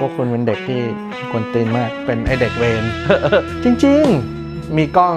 [0.00, 0.80] พวกคุณเป็นเด็กที่
[1.30, 2.82] กวนตีนมาก เป็นไอเด็กเวร
[3.64, 4.04] จริง
[4.40, 5.16] ๆ มีกล้อง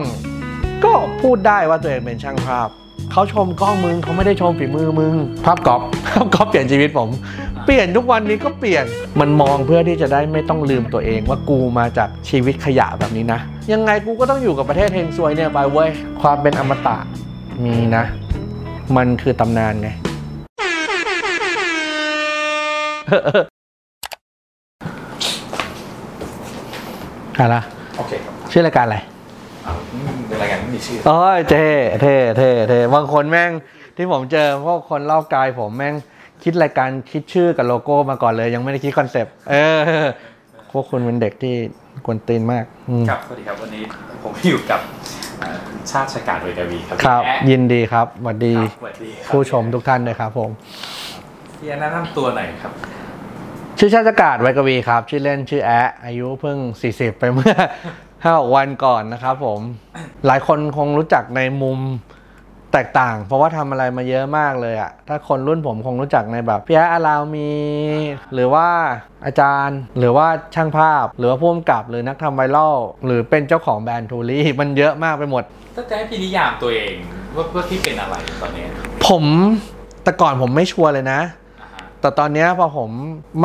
[0.86, 2.70] ก็พูดได้ว่าตัวเองเป็นช่างภาพ
[3.11, 5.15] เขาชมกล้องมึงเขาไม่ได้ชมฝีมือมึง
[5.46, 7.09] ภาพกอบภาพกอบเปลี่ยนชีวิตผม
[7.65, 8.85] เปลี่ยนทุกวันนี้ก็เปลี่ยน
[9.19, 13.39] มันมองเพื่อที่จะได้ไม่ต้องลืมตัวเองว่ากูมาจากชีวิตขยะแบบนี้นะ
[13.73, 15.89] ยังไงกูก็ต้องอยู่กับประเทศเฮงซวยเนี่ยไปเว้ย
[16.21, 16.97] ความเป็นอมตะ
[17.63, 18.04] มีนะ
[18.95, 19.89] มันคือตำนานไง
[27.40, 27.55] อะไร
[27.98, 28.98] โอเคครับชื่อรายการอะไร
[29.66, 31.68] อ่าอืมเป็นรายการไม่มีชื่อโอ้ยเท่
[32.02, 33.52] เท่เท่เท่บางคนแม่ง
[33.98, 35.96] ที่ผมเจอพวกคนเล่ากายผมแม่ง
[36.44, 39.56] คิดรายการคิดชื่อกับโลโก้มาก่อนเลย ยังไม่ได้คิด concept เอ
[40.04, 40.08] อ
[40.72, 41.56] พวกคุณเป็นเด็กที่
[42.06, 43.84] กวนตีนมากอืมครับสวัสดีครับวันนี้
[44.23, 44.81] ผมอยู่กับ
[45.42, 50.50] อ่าคุณชาติฉกาจ ไวกวีครับครับพี่แอ๊ะยินดีครับสวัสดีครับสวัสดีครับผู้ชมทุกท่านเลยครับผม
[51.58, 52.73] พี่แอ๊ะแนะนำตัวหน่อยครับ
[53.80, 56.58] ชื่อชาติกาศไวยกวีครับ ชื่อเล่นชื่อแอะอายุเพิ่ง
[56.90, 57.55] 40 ไปเมื่อ
[58.26, 59.59] ห้าวันก่อนนะครับผม
[60.25, 61.80] หลายคนคงรู้จักในมุม
[62.73, 67.52] แตกต่าง เพราะว่าทำอะไรมาเยอะมากเลยอะถ้าคนรุ่นผมคงรู้จักในแบบพี่แอะอาราวมี
[68.34, 68.67] หรือว่า
[69.25, 72.75] อาจารย์ หรือว่าช่างภาพ หรือว่าผู้กำกับหรือนักทำไวรัล
[73.06, 75.44] หรือเป็นเจ้าของแบรนด์ทูรี่มันเยอะมากไปหมด
[75.75, 76.94] ถ้าจะให้พี่นิยามตัวเอง
[77.36, 78.66] ว่าว่าพี่เป็นอะไรตอนนี้
[79.08, 79.23] ผม
[80.03, 81.42] แต่ก่อนผมไม่ชัวร์เลยนะอ่าฮะ
[82.04, 82.92] แต่ตอนนี้พอผม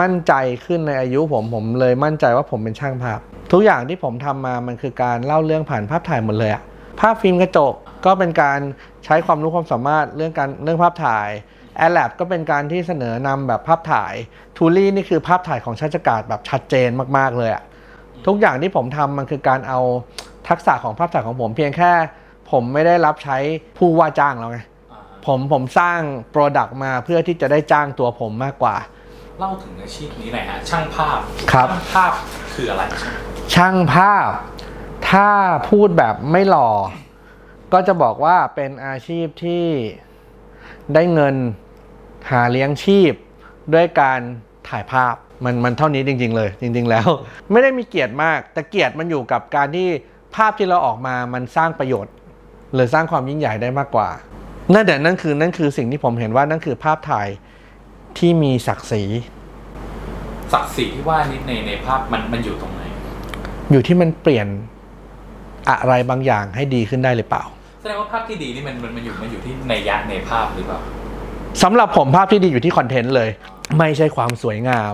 [0.00, 0.34] มั่นใจ
[0.66, 3.20] ขึ้นในอายุผมผมเลยมั่นใจว่าผมเป็นช่างภาพ
[3.52, 6.62] ทุกอย่างที่ผมทำมามันคือการเล่าเรื่องผ่านภาพถ่ายหมดเลยอะ
[7.00, 7.74] ภาพฟิล์มกระจก
[8.06, 8.60] ก็เป็นการ
[9.04, 11.28] ใช้ความรู้ความสามารถเรื่องการเรื่องภาพถ่าย
[11.76, 14.14] แอ l แลก็เป็นการที่เสนอนำแบบภาพถ่าย
[14.56, 17.62] ทูลี่นี่คือภาพถ่ายของชาติกาศแบบชัดเจนมากๆเลยอะ
[18.26, 19.80] ทุกอย่างที่ผมทำมันคือการเอา
[20.48, 21.92] ทักษะของภาพถ่ายของผมเพียงแค่
[22.50, 23.36] ผมไม่ได้รับใช้
[23.78, 24.60] ผู้ว่าจ้างแล้วไง
[25.26, 28.76] ผมผมสร้างโปรดักต์มาเพื่อที่จะได้จ้างตัวผมมากกว่า
[29.38, 31.18] เล่าถึงอาชีพนี้หน่อยฮะช่างภาพ
[31.52, 32.12] ครับ ช่างภาพ
[32.54, 33.16] คืออะไรใช่ไหม
[33.54, 34.30] ช่างภาพ
[35.10, 35.28] ถ้า
[35.70, 36.70] พูดแบบไม่หล่อ
[37.72, 39.66] ก็จะบอกว่าเป็นอาชีพที่
[40.94, 41.34] ได้เงิน
[42.30, 43.12] หาเลี้ยงชีพ
[43.74, 44.20] ด้วยการ
[44.68, 45.14] ถ่ายภาพ
[45.44, 47.08] มันมันเท่านี้จริง ๆ เลย จริง ๆ แล้ว
[47.50, 49.88] ไม่ได้มีเกียรติมาก แต่เกียรติมันอยู่กับการที่
[50.36, 52.14] ภาพที่เราออกมามันสร้างประโยชน์
[52.74, 54.08] หรือสร้างความยิ่งใหญ่ได้มากกว่า
[54.74, 57.28] นั่นแต่นั่นคือนั่นคือสิ่งที่ผมเห็นว่านั่นคือภาพถ่าย
[58.18, 59.02] ที่มีศักดิ์ศรี
[60.52, 62.82] ศักดิ์ศรีที่ว่านี้ในในภาพมันมันอยู่ตรงไหน
[63.70, 64.46] อยู่ที่มันเปลี่ยน
[65.68, 67.44] อะไรบางอย่างให้ดีขึ้นได้หรือเปล่า
[67.82, 70.80] แสดงว่าภาพที่ดีนี่มันมันมันอยู่มันอยู่ที่ในยะในภาพหรือเปล่า
[71.62, 73.30] สำหรับผมภาพที่ดีอยู่ที่คอนเทนต์เลย
[73.78, 74.92] ไม่ใช่ความสวยงาม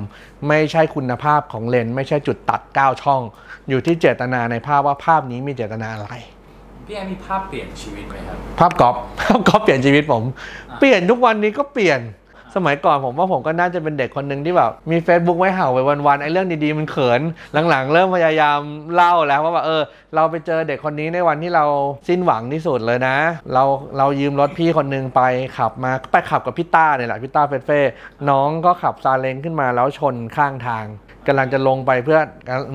[0.49, 3.21] ไม่ใช่คุณภาพของเลนส์ไม่ใช่จุดตัด9ช่อง
[3.69, 6.11] อยู่ที่เจตนาในภาพว่าภาพนี้มีเจตนาอะไร
[6.87, 10.23] พี่แอนมีภาพเปลี่ยนชีวิตไหมครับ ภาพกอล์ฟภาพกอล์ฟเปลี่ยนชีวิตผม
[10.79, 12.01] เปลี่ยนทุกวันนี้ก็เปลี่ยน
[12.59, 17.21] สมัยก่อนผมว่าผมก็น่าจะเป็นเด็กคนหนึ่งที่แบบมี Facebook ไว้เห่าไปวันๆไอ้เรื่องดีๆมันเขิน
[17.69, 18.59] หลังๆ เริ่มพยายาม
[18.95, 19.83] เล่าแล้วว่าแบบเออ
[20.15, 21.65] เราไปเจอเด็กคนนี้ในวันที่เรา
[22.09, 23.17] สิ้นหวังที่สุดเลยนะ
[23.55, 23.65] เรา
[23.99, 25.23] เรายืมรถพี่คนหนึงไป
[25.59, 27.81] ขับมาไปขับกับพี่ต้าเนี่ยแหละพี่ต้าเฟเฟ่
[28.31, 30.85] น้องก็ขับซาเล้งขึ้นมาแล้วชนข้างทาง
[31.27, 32.19] กำลังจะลงไปเพื่อ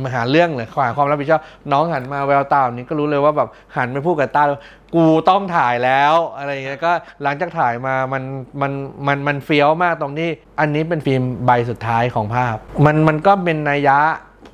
[0.04, 4.62] มาหาเรื่องเลยหาความรับผิดชอบน้องหันมาแววตาแบบนี้ก็รู้เลยว่าแบบหันไปพูดกับต้าเลย
[4.96, 6.92] กูต้องถ่ายแล้วอะไรอย่างเงี้ยก็
[7.24, 8.24] หลังจากถ่ายมามัน
[8.62, 8.72] มัน
[9.08, 10.30] มันมันเฟี้ยวมากตรงที่
[10.60, 12.56] อันนี้เป็นฟิล์มใบสุดท้ายของภาพ
[12.86, 14.00] มันมันก็เป็นนัยยะ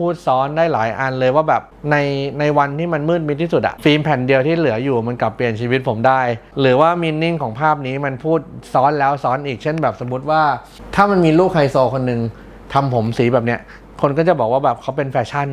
[0.01, 1.97] พูดซ้อนได้หลายอันเลยว่าแบบใน
[2.39, 6.21] ในวันที่มันมืดมิดที่สุดอะฟิล์มแผ่นเดียวที่เหลืออยู่มันกลับเปลี่ยนชีวิตผมได้
[6.59, 8.39] หรือว่ามินนิ่งของภาพนี้มันพูด
[8.73, 10.41] ซ้อนแล้วซ้อนอีกเช่นแบบสมมติว่า
[10.95, 12.21] ถ้ามันมีลูกไฮโซคนหนึ่ง
[12.73, 13.59] ทำผมสีแบบเนี้ย
[14.01, 15.47] คนก็จะบอกว่าแบบเขาเป็นแฟชั่น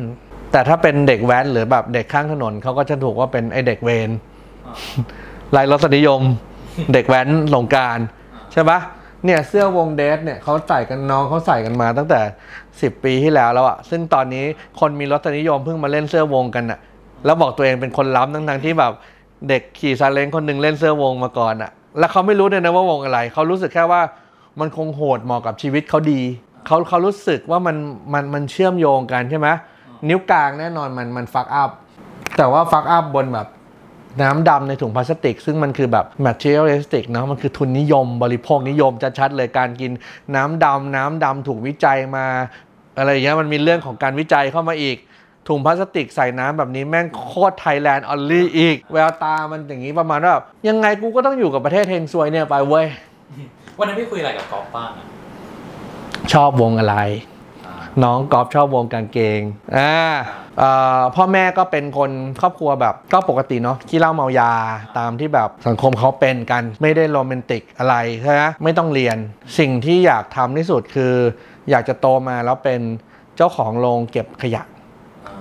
[0.51, 4.09] แต่ถ้าเป็นเด็กแว้นหรือแบบเด็กข้างถนนเขาก็จะถูกว่าเป็นไอเด็กเวร
[5.55, 6.21] ลายรสนิยม
[6.93, 7.99] เด็กแว้นหลงการ
[8.51, 8.79] ใช่ปะ
[9.25, 12.21] เนี่ยเสื้อวงเดทเนี่ยเขาใส่กันน้องเขาใส่กันมาตั้งแต่
[12.61, 14.45] 10 ปีที่แล้วแล้วอะซึ่งตอนนี้
[14.79, 16.79] คนมีรสนิยมเพิ่งมาเล่นเสื้อวงกันอะ
[17.25, 18.93] แล้วบอกตัวเองเป็นคนล้ำทั้งๆที่แบบ
[19.49, 24.01] เด็กขี่ซาเล้งคนหนึ่งเล่นเสื้อวงมาก่อนอะแล้วเขาไม่รู้เลยนะว่าวงอะไร เขารู้สึกแค่ว่า
[24.59, 26.21] มันคงโหดเหมาะกับชีวิตเขาดี
[26.67, 27.75] เขาเขารู้สึกว่ามัน
[28.13, 29.47] มันมันเชื่อมโยงกันใช่ไหม
[30.07, 31.71] นิ้วกลางแน่นอนมันมันฟักอัพ
[32.37, 33.47] แต่ว่าฟักอัพบนแบบ
[34.21, 39.91] น้ำดำในถุงพลาสติก ซึ่งมันคือแบบ materialistic เนอะมันคือทุนนิยมบริโภคนิยมชัดๆเลยการกิน
[40.35, 42.25] น้ำดำน้ำดำถูกวิจัยมา
[42.97, 44.97] อะไรอย่างเงี้ยมันมีเรื่องของการวิจัยเข้ามาอีก
[45.47, 52.85] ถุงพลาสติกใส่น้ำแบบนี้แม่งโคตร Thailand only อีก แววตามันอย่างนี้ประมาณว่าแบบยังไงกูก็ต้องอยู่กับประเทศเฮงซวยเนี่ยไปเว้ย
[53.77, 55.05] วันนั้นพี่คุยอะไรกับกอล์ฟบ้างอะ
[56.31, 56.97] ชอบวงอะไร
[58.03, 59.41] น้องกอล์ฟชอบวงกางเกง
[59.77, 62.11] อ่าพ่อแม่ก็เป็นคน
[62.41, 64.51] ครอบครัวแบบก็ปกติเนาะขี้เหล้าเมายา
[64.97, 69.17] ตามที่แบบสังคมเขาเป็นกันไม่ได้โรแมนติกอะไรใช่ไหมไม่ต้องเรียน
[69.59, 71.13] สิ่งที่อยากทำที่สุดคือ
[71.69, 72.81] อยากจะโตมาแล้วเป็น
[73.37, 74.63] เจ้าของโรงเก็บขยะ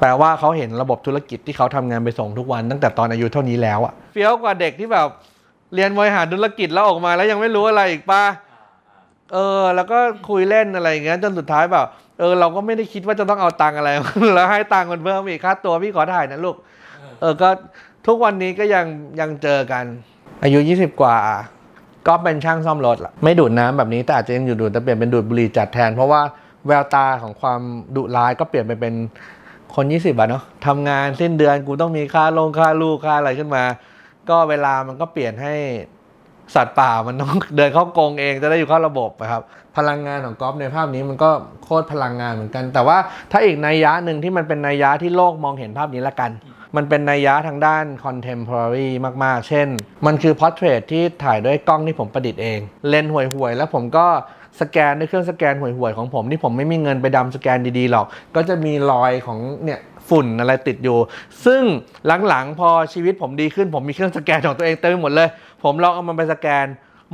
[0.00, 5.08] แปลว่าเขาเห็นระบบธุรกิจที่เขาทำงานไปส่งทุกวัน ตั้งแต่ตอนอายุเท่านี้แล้วอะเฟี้ยวกว่าเด็กที่แบบ
[5.74, 8.24] เรียนบริหารธุรกิจแล้วออกมาแล้วยังไม่รู้อะไรอีกป่ะ
[9.32, 9.98] เออ แล้วก็
[10.28, 11.86] คุยเล่นอะไรอย่างเงี้ยจนสุดท้ายแบบ
[12.18, 13.90] เออเราก็ไม่ได้คิดว่าจะต้องเอาตังค์อะไร
[14.34, 16.56] แล้วให้ตังค์มันเพิ่มอีกค่าตัวพี่ขอถ่ายนะลูก
[17.20, 17.48] เออก็
[18.06, 18.86] ทุกวันนี้ก็ยัง
[19.20, 19.84] ยังเจอกัน
[20.42, 21.16] อายุ 20 กว่า
[22.08, 26.20] ก็เป็นช่างซ่อมรถละไม่ดูดน้ำแบบนี้แต่อาจจะยังอยู่ดูดแต่เปลี่ยนเป็นดูดบุหรี่จัดแทน เพราะว่า
[26.66, 27.60] แววตาของความ
[27.96, 28.94] ดุร้ายก็เปลี่ยนไปเป็น
[29.74, 33.64] คน 20อะเนาะทำงานสิ้นเดือนกูต้องมีค่าลงค่าลูกค่าอะไรขึ้นมา
[34.28, 35.54] ก็เวลามันก็เปลี่ยนให้
[36.54, 39.42] สัตว์ป่ามันต้องเดินเข้ากรงเองจะได้อยู่เข้าระบบนะครับ
[39.76, 41.30] พลังงานของกอล์ฟในภาพนี้มันก็
[41.64, 42.98] โคตรพลังงานเหมือนกัน แต่ว่า
[43.32, 46.30] ถ้าอีกนัยยะหนึ่งที่มันเป็นนัยยะที่โลกมองเห็นภาพนี้ละกัน
[46.76, 48.88] มันเป็นนัยยะทางด้าน contemporary
[49.24, 49.68] มากๆ เช่น
[50.06, 52.58] มันคือ portrait ที่ถ่ายด้วยกล้องที่ผมประดิษฐ์เอง
[52.88, 54.06] เลนส์ห่วยๆ แล้วผมก็
[54.60, 58.06] สแกนด้วยเครื่องสแกนห่วยๆ ของผมที่ผมไม่มีเงินไปดำสแกนดีๆหรอก
[58.36, 59.80] ก็จะมีรอยของเนี่ย
[60.12, 60.98] ฝุ่นอะไรติดอยู่
[61.44, 61.62] ซึ่ง
[62.28, 65.28] หลังๆ พอชีวิตผมดีขึ้น ผมมีเครื่องสแกนของตัวเองเต็มไปหมดเลย
[65.62, 66.66] ผมลองเอามันไปสแกน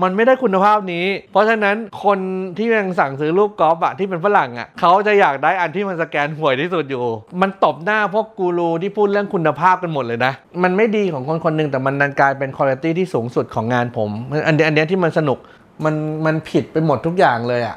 [0.02, 2.18] มันไม่ได้คุณภาพนี้ เพราะฉะนั้นคน
[2.56, 7.04] ที่ยังสั่งซื้อรูปกอล์ฟอะที่เป็นฝรั่งอะเขาจะอยากได้อันที่มันสแกนห่วยที่สุดอยู่
[7.40, 14.10] มันตบหน้าพวกกูรูที่พูดเรื่องคุณภาพกันหมดเลยนะ มันไม่ดีของคนคนหนึ่งแต่มันดันกลายเป็นคุณภาพที่สูงสุดของงานผม
[14.46, 15.38] อันเนี้ยอันเนี้ยที่มันสนุก
[15.84, 15.94] มัน
[16.26, 17.76] มันผิดไปหมดทุกอย่างเลยอะ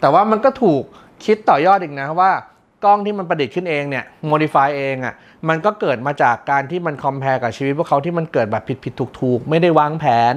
[0.00, 0.82] แต่ว่ามันก็ถูก
[1.24, 2.30] คิดต่อยอดอีกนะว่า
[2.84, 5.14] กล้องที่มันประดิษฐ์ขึ้นเองเนี่ย modify เองอะ่ะ
[5.48, 10.36] มันก็เกิดมาจากการที่มัน compare กับชีวิตพวกเขาที่มันเกิดแบบผิดผิดถูกถูกไม่ได้วางแผน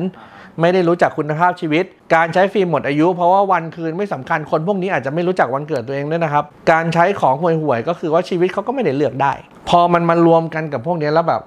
[0.61, 9.33] ไม่ได้รู้จักคุณภาพชีวิต การใช้ฟิล์มหมดอายุ เพราะว่าวันคืนไม่สำคัญคนพวกนี้อาจจะไม่รู้จักวันเกิดตัวเองด้วยนะครับ การใช้ของห่วยๆก็คือว่าชีวิตเขาก็ไม่ได้เลือกได้
[9.69, 11.41] พอมันมารวมกันกับพวกนี้แล้วแบบ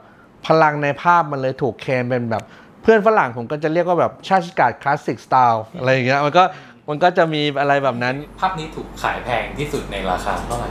[0.47, 2.43] พลังในภาพมันเลยถูกเคมเป็นแบบ
[2.83, 6.45] เพื่อนฝรั่งผมก็จะเรียกว่าแบบชาติกาศคลาสสิกสไตล์อะไรอย่างเงี้ยมันก็
[6.91, 10.71] มันก็จะมีอะไรแบบนั้น ภาพนี้ถูกขายแพงที่สุดในราคาเท่าไหร่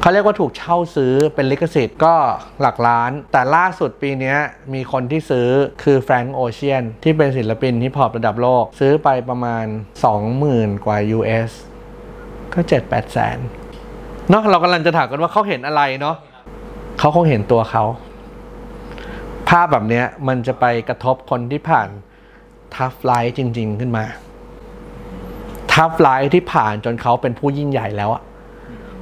[0.00, 2.14] เขาเรียกว่าถูกเช่าซื้อเป็นลิขสิทธิ์ก็
[2.60, 4.38] หลักล้าน แต่ล่าสุดปีเนี้ย
[4.74, 5.48] มีคนที่ซื้อ
[5.82, 9.66] คือแฟรงก์โอเชียนที่เป็นศิลปินฮิปฮอประดับโลก ซื้อไปประมาณ
[10.24, 11.50] 20,000 กว่า US
[12.52, 13.38] ก็ 7-8 แสน
[14.30, 16.16] เนาะเรากำลังจะถามกันว่าเขาเห็นอะไรเนาะ
[16.98, 17.84] เขาคงเห็นตัวเขา
[19.48, 21.88] ภาพแบบเนี้ยมันจะไปกระทบคนที่ผ่าน
[22.74, 24.04] tough life จริง ๆ ขึ้นมา
[25.74, 28.22] tough life ที่ผ่านจนเขาเป็นผู้ยิ่งใหญ่แล้วอะ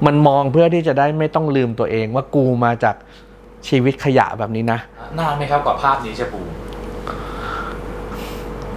[0.07, 2.97] มันมองเพื่อที่จะได้ไม่ต้องลืมตัวเองว่ากูมาจาก
[3.69, 4.79] ชีวิตขยะแบบนี้นะ
[5.19, 6.49] นานไหมครับกว่าภาพนี้จะบูม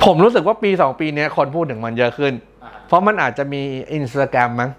[0.06, 2.33] ผมรู้สึกว่าปี2ปีเนี้ยคนพูดถึงมันเยอะขึ้น
[2.63, 3.62] อ่าเพราะมันอาจจะมี
[3.94, 4.71] อินสตาแกรมมั้ง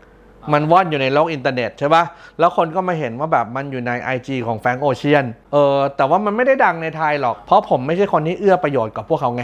[0.53, 2.05] มันว่อนอยู่ในโลกอินเทอร์เน็ตใช่ปะ
[2.39, 9.43] แล้วคนก็มาเห็นว่าแบบมันอยู่ใน IG ของแฟรงก์โอเชียน เออ แต่ว่ามันไม่ได้ดังในไทยหรอก เพราะผมไม่ใช่คนที่เอื้อประโยชน์กับพวกเขาไง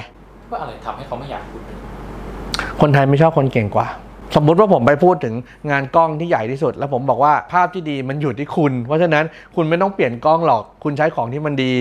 [0.50, 1.78] ว่าอะไรทำให้เขาไม่อยากพูดถึง
[2.80, 3.88] คนไทยไม่ชอบคนเก่งกว่า
[4.36, 5.34] สมมุติว่าผมไปพูดถึง
[5.70, 9.24] งานกล้องที่ใหญ่ที่สุด แล้วผมบอกว่าภาพที่ดีมันอยู่ที่คุณ เพราะฉะนั้น
[9.56, 11.72] คุณไม่ต้องเปลี่ยนกล้องหรอก คุณใช้ของที่มันดี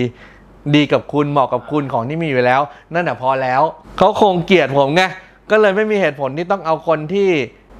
[0.74, 2.60] ดีกับคุณเหมาะกับคุณของที่มีอยู่แล้ว
[2.94, 3.62] นั่นแหะพอแล้ว
[3.98, 5.02] เขาคงเกลียดผมไง
[5.50, 7.28] ก็เลยไม่มีเหตุผลที่ต้องเอาคนที่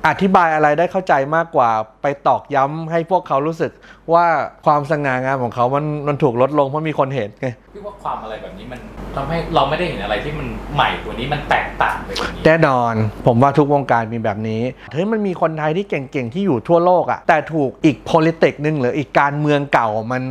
[0.08, 1.70] อธิบายอะไรได้เข้าใจมากกว่า
[2.02, 3.72] ไปตอกย้ำให้พวกเขารู้สึก
[4.12, 4.26] ว่า
[4.66, 8.80] ความสง่างามของเขามันมันถูกลดลงเพราะมีคนเห็นไงพี่ว่าความอะไรแบบนี้มัน
[9.14, 12.94] ทำให้เราไม่ได้เห็นอะไรที่มันใหม่กว่านี้มันแตกต่างไปกว่านี้แน่นอน
[13.26, 14.62] ผมว่าทุกวงการมีแบบนี้
[14.92, 20.22] เฮ้ยมันมีคนไทยที่เก่งๆที่อยู่ทั่วโลกอะแต่ถูกอีก politics หนึ่งหรืออีกการเมืองเก่ามัน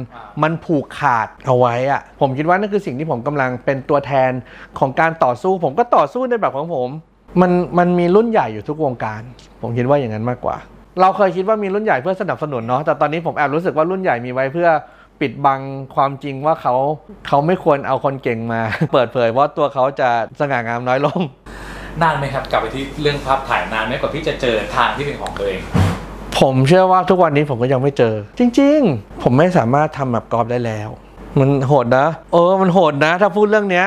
[0.43, 4.31] มันผูกขาดเอาไว้อะผมคิดว่านั่นคือสิ่งที่ผมกำลังเป็นตัวแทน
[4.79, 6.89] ของการต่อสู้ ผมก็ต่อสู้ในแบบของผม
[7.41, 9.21] มันมันมีรุ่นใหญ่อยู่ทุกวงการ
[9.61, 10.57] ผมคิดว่าอย่างนั้นมากกว่า
[11.01, 14.69] เราเคยคิดว่ามีรุ่นใหญ่เพื่อสนับสนุนเนาะแต่ตอนนี้ผมแอบรู้สึกว่ารุ่นใหญ่มีไว้เพื่อ
[15.21, 15.59] ปิดบัง
[15.95, 16.75] ความจริงว่าเขา
[17.27, 18.61] เขาไม่ควรเอาคนเก่งมา
[18.93, 20.09] เปิดเผยเพราะตัวเขาจะ
[20.39, 21.21] สง่างามน้อยลง
[22.01, 25.59] นานไหมครับกลับไปที่เรื่องภาพถ่ายนานไหมกว่าพี่จะเจอทางที่เป็นของตัวเอง
[26.39, 30.89] ผมเชื่อว่าทุกวันนี้ผมก็ยังไม่เจอ จริง ๆ ผมไม่สามารถทำแบบกอล์ฟได้แล้ว
[31.39, 33.85] มันโหดนะ เออมันโหดนะ ถ้าพูดเรื่องเนี้ย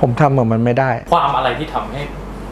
[0.00, 2.00] ผมทำแบบมันไม่ได้ ความอะไรที่ทำให้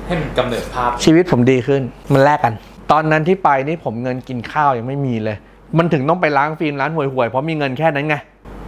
[0.06, 1.82] ให้มันกำเนิดภาพชีวิตผมดีขึ้น
[2.12, 2.54] มันแลกกัน
[2.92, 5.36] ตอนนั้นที่ไปนี่ผมเงินกินข้าวยังไม่มีเลย
[5.78, 8.16] มันถึงต้องไปล้างฟิล์มร้านห่วยๆเพราะมีเงินแค่นั้นไง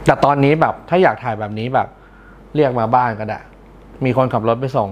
[0.06, 1.88] แต่ตอนนี้แบบถ้าอยากถ่ายแบบนี้แบบ
[2.54, 3.38] เรียกมาบ้านก็ได้
[4.04, 4.88] มีคนขับรถไปส่ง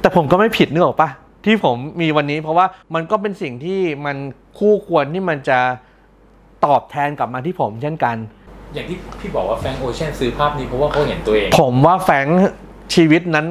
[0.00, 1.08] แต่ผมก็ไม่ผิดนึกออกปะ
[1.44, 4.16] ที่ผมมีวันนี้เพราะว่ามันก็เป็นสิ่งที่มัน
[4.58, 5.58] คู่ควรที่มันจะ
[6.66, 8.16] ตอบแทนกลับมาที่ผมเช่นกัน
[8.74, 12.26] อย่างที่พี่บอกว่าแฟรงโอเชียนซื้อภาพนี้เพราะว่าเขาเห็นตัวเอง ผมว่าแฝง
[12.94, 13.46] ชีวิตนั้น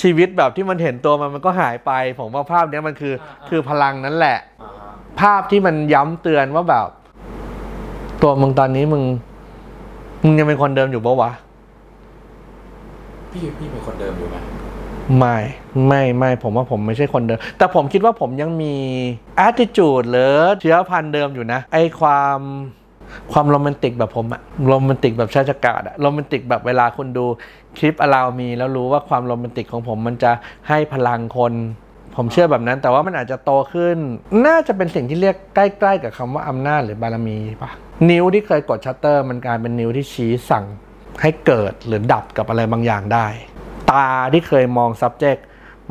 [0.00, 6.88] ชีวิตแบบที่มันเห็นตัวมันมันก็หายไป ผมว่าภาพเนี้ยมันคืออ่าๆคือพลังนั้นแหละอ่าฮะภาพที่มันย้ำเตือนว่าแบบ
[8.22, 9.02] ตัวมึงตอนนี้มึง
[10.24, 11.30] มึงยังเป็นคนเดิมอยู่ปะวะ
[13.30, 14.36] พี่พี่เป็นคนเดิมอยู่ไหม
[15.18, 15.36] ไม่
[15.86, 18.74] ไม่ไม่ผมว่าผมไม่ใช่คนเดิม แต่ผมคิดว่าผมยังมี
[19.46, 22.38] attitude หรือเชื้อพันธุ์เดิมอยู่นะ ไอความ
[23.32, 27.26] ความโรแมนติกแบบผมอะโรแมนติกแบบชาติกาศอะโรแมนติกแบบเวลาคุณดู
[27.78, 30.32] คลิปอลาวมีแล้วรู้ว่าความโรแมนติกของผมมันจะ
[30.68, 31.52] ให้พลังคน
[32.16, 33.98] ผมเชื่อแบบนั้น แต่ว่ามันอาจจะโตขึ้น
[34.46, 37.70] น่าจะเป็นสิ่งที่เรียกใกล้ๆ กับคำว่าอำนาจหรือบารมีปะ
[38.10, 40.64] นิ้วที่เคยกดชัตเตอร์ มันกลายเป็นนิ้วที่ชี้สั่ง
[41.22, 43.26] ให้เกิดหรือดับกับอะไรบางอย่างได้
[43.90, 45.40] ตาที่เคยมอง subject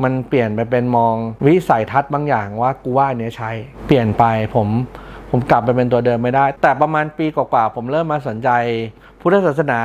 [0.02, 1.14] มันเปลี่ยนไปเป็นมอง
[1.46, 3.50] วิสัยทัศน์บางอย่างว่ากูว่าเนี้ยใช่
[3.86, 4.24] เปลี่ยนไป
[4.54, 4.68] ผม
[5.30, 8.50] ผมกลับไปเป็นตัวเดิมไม่ได้ แต่ประมาณปีกว่าๆผมเริ่มมาสนใจ
[9.20, 9.80] พุทธศาสนา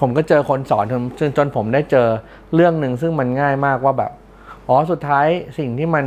[0.00, 2.06] ผมก็เจอคนสอนจนจนจนผมได้เจอ
[2.54, 4.12] เรื่องหนึ่งซึ่งมันง่ายมากว่าแบบ
[4.68, 5.26] อ๋อสุดท้าย
[5.58, 6.04] สิ่งที่มัน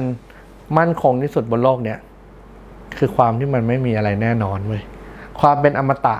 [0.78, 2.00] มั่นคงที่สุดบนโลกเนี่ย
[2.98, 4.82] คือความที่มันไม่มีอะไรแน่นอนเว้ย
[5.40, 6.18] ความเป็นอมตะ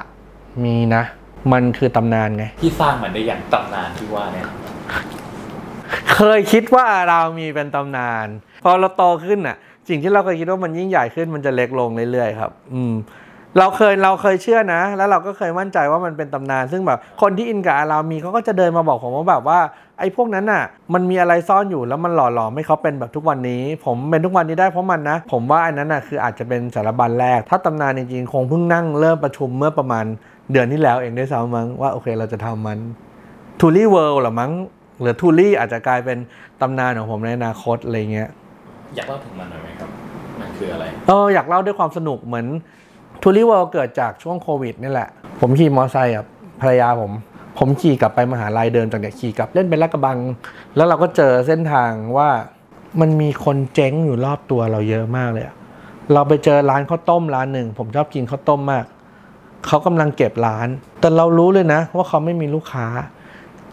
[0.63, 1.03] มีนะ
[1.51, 4.46] มันคือตำนานไง ที่สร้างมันได้อย่างตำนานที่ว่าเนี่ย
[6.13, 8.27] เคยคิดว่าเรามีเป็นตำนาน
[8.63, 9.58] พอเราโตขึ้นน่ะ
[9.89, 12.94] สิ่งที่เราเคยคิดว่ามันยิ่งใหญ่ขึ้นมันจะเล็กลงเรื่อยๆครับ อืม
[13.60, 19.60] เราเคยเราเคยเชื่อนะ แล้วเราก็เคยมั่นใจว่ามันเป็นตำนาน ซึ่งแบบคนที่อินกับอารามีเขาก็จะเดินมาบอกผมว่าแบบว่า
[20.00, 30.05] ไอ้พวกนั้นน่ะ มันมีอะไรซ่อนอยู่แล้วมันหล่อหลอมให้เขาเป็นแบบทุกวันนี้ ผมเป็นทุกวันนี้ได้เพราะมันนะ ผมว่าอันนั้นน่ะคืออาจจะเป็นสารบัญแรก ถ้าตำนานจริงๆคงเพิ่งนั่งเริ่มประชุมเมื่อประมาณ
[30.51, 32.77] เดือนที่แล้วเองด้วยซ้ำมั้งว่าโอเคเราจะทำมัน
[33.60, 34.51] ทูลี่เวิลด์หรือมั้ง
[35.01, 36.17] หรือทูลี่อาจจะกลายเป็น
[36.62, 38.29] ตำนานของผมในอนาคตอะไรเงี้ย
[38.95, 39.89] อยากเล่าถึงมันหน่อยไหมครับ
[40.39, 42.48] มันคืออะไรเอออยากเล่าด้วยความสนุกเหมือน
[43.25, 46.25] ทูรี่เวิลเกิดจากช่วงโควิดนี่แหละ ผมขี่มอเตอร์ไซค์กับ
[46.62, 47.12] ภรรยาผม
[47.58, 50.18] ผมขี่กลับไปมหาลัยเดินจากเนี่ยขี่กลับเล่นไปลาดกระบัง
[50.75, 52.30] แล้วเราก็เจอเส้นทางว่า
[53.00, 55.56] มันมีคนเจ๊งอยู่รอบตัวเราเยอะมากเลยอะ
[56.13, 58.86] เราไปเจอร้านข้าวต้มร้านหนึ่ง ผมชอบกินข้าวต้มมาก
[59.65, 60.68] เขากำลังเก็บร้าน
[61.00, 62.88] แต่เรารู้เลยนะ ว่าเขาไม่มีลูกค้า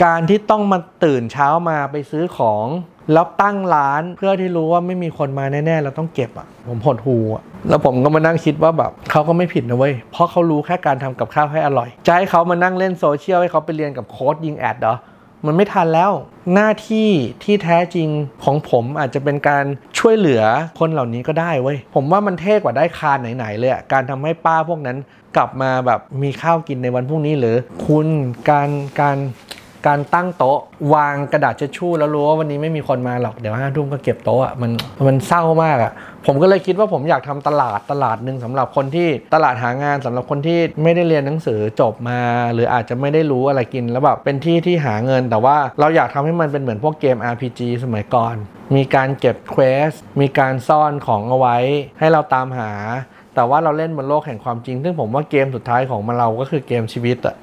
[0.04, 2.66] การที่ต้องมาตื่นเช้ามาไปซื้อของ
[3.12, 14.96] แล้วตั้งร้านเพื่อที่รู้ว่าไม่มีคนมาแน่ๆเราต้องเก็บอะ ผมหดหูอะแล้วผมก็มานั่งคิดว่าแบบเขาก็ไม่ผิดนะเว้ยเพราะเขารู้แค่การทำกับข้าวให้อร่อยจะให้เขามานั่งเล่นโซเชียลให้เขาไปเรียนกับโค้ดยิงแอดเหรอ
[15.46, 16.12] มันไม่ทันแล้ว
[16.54, 17.08] หน้าที่
[17.44, 18.08] ที่แท้จริง
[18.44, 19.64] ของผมอาจจะเป็นการ
[19.98, 20.42] ช่วยเหลือ
[20.80, 24.96] คนเหล่านี้ก็ได้เว้ย ผมว่ามันเท่กว่าได้คานไหนๆเลยการทำให้ป้าพวกนั้น
[25.36, 28.06] กลับมาแบบมีข้าวกินในวันพรุ่งนี้หรือ คุณ
[28.50, 29.18] การการ
[29.86, 30.58] การตั้งโต๊ะ
[30.94, 34.70] วางกระดาษเช็ดชู่แล้วรู้ว่าวันนี้ไม่มีคนมาหรอกเดี๋ยวห้าทุ่มก็เก็บโต๊ะอะมัน
[35.08, 35.92] มันเศร้ามากอะ
[36.26, 42.20] ผมก็เลยคิดว่าผมอยากทำตลาดตลาดหนึ่งสำหรับคนที่ตลาดหางานสำหรับคนที่ไม่ได้เรียนหนังสือจบมา
[42.52, 48.34] หรืออาจจะไม่ได้รู้อะไรกินแล้วแบบเป็นที่ที่หาเงิน แต่ว่าเราอยากทำให้มันเป็นเหมือนพวกเกม RPG สมัยก่อน
[48.76, 51.56] มีการเก็บเควสมีการซ่อนของเอาไว้
[51.98, 52.72] ให้เราตามหา
[53.34, 57.36] แต่ว่าเราเล่นบนโลกแห่งความจริง ซึ่งผมว่าเกมสุดท้ายของมันเราก็คือเกมชีวิตอะ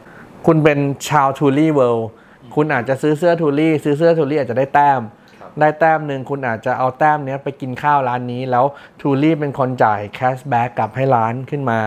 [0.45, 0.79] คุณเป็น
[1.09, 2.09] ชาวทูรี่เวิลด์
[2.55, 5.01] คุณอาจจะซื้อเสื้อทูรี่ซื้อเสื้อทูรี่อาจจะได้แต้ม
[5.39, 8.65] ครับได้แต้มหนึ่งคุณอาจจะเอาแต้มเนี้ยไปกินข้าวร้านนี้ แล้ว
[9.01, 11.81] ทูรี่เป็นคนจ่าย cashback กลับให้ร้านขึ้นมา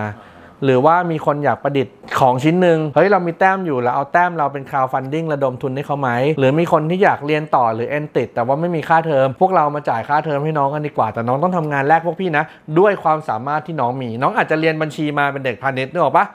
[0.64, 12.44] หรือว่ามีคนอยากประดิษฐ์ของชิ้นหนึ่งเฮ้ย เรามีแต้มอยู่แล้วเอาแต้มเราเป็น crowdfunding ระดมทุนให้เขาไหม หรือมีคนที่อยากเรียนต่อหรือเอ็นติด แต่ว่าไม่มีค่าเทอม พวกเรามาจ่ายค่าเทอมให้น้องกันดีกว่า แต่น้องต้องทำงานแลกพวกพี่นะ
[12.78, 16.26] ด้วยความสามารถที่น้องมี น้องอาจจะเรียนบัญชีมาเป็นเด็กพาณิชย์นึกออกปะ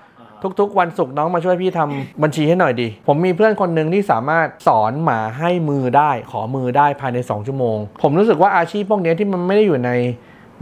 [0.60, 9.92] ทุกๆ วันศุกร์น้องมาช่วยพี่ทำบัญชีให้หน่อยดี ผมมีเพื่อนคนหนึ่งที่สามารถสอนหมาให้มือได้ขอมือได้ภายใน 2 ชั่วโมง ผมรู้สึกว่าอาชีพพวกเนี้ยที่มันไม่ได้อยู่ใน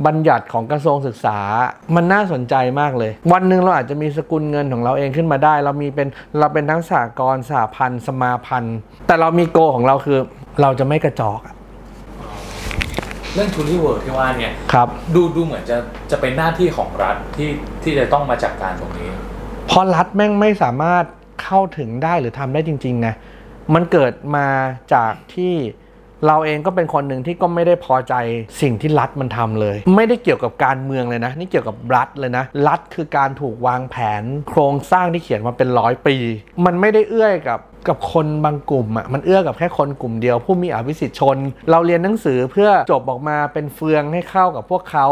[0.06, 1.38] บัญญัติของกระทรวงศึกษา
[1.96, 6.08] มันน่าสนใจมากเลย วันหนึ่งเราอาจจะมีสกุลเงินของเราเองขึ้นมาได้ เรามีเป็น
[6.40, 8.78] เราเป็นทั้งสากลสหพันธ์สมาพันธ์
[9.08, 10.20] แต่เรามีโกของเราคือ
[10.62, 11.56] เราจะไม่กระจอกอะ
[13.36, 15.78] เรื่องทูรี่เวิร์ที่ว่าเนี่ยครับดูดูเหมือนจะ
[16.12, 17.50] จะเป็นหน้าที่ของรัฐที่
[17.84, 19.10] ที่จะต้องมาจัดการตรงนี้
[19.68, 21.06] เพราะรัฐแม่งไม่สามารถ
[21.44, 23.14] เข้าถึงได้หรือทำได้จริงๆนะ
[23.74, 24.48] มันเกิดมา
[24.94, 25.54] จากที่
[26.28, 28.14] เราเองก็เป็นคนหนึ่งที่ก็ไม่ได้พอใจ
[28.62, 36.16] สิ่งที่รัฐมันทำเลย ไม่ได้เกี่ยวกับการเมืองเลยนะ นี่เกี่ยวกับรัฐเลยนะ รัฐคือการถูกวางแผน โครงสร้างที่เขียนมาเป็นร้อยปี
[36.66, 41.38] มันไม่ได้เอื้อกับ กับคนบางกลุ่มอะมันเอื้อกับแค่คนกลุ่มเดียว ผู้มีอภิสิทธิชน
[41.72, 45.08] เราเรียนหนังสือเพื่อจบออกมาเป็นเฟืองให้เข้ากับพวกเขา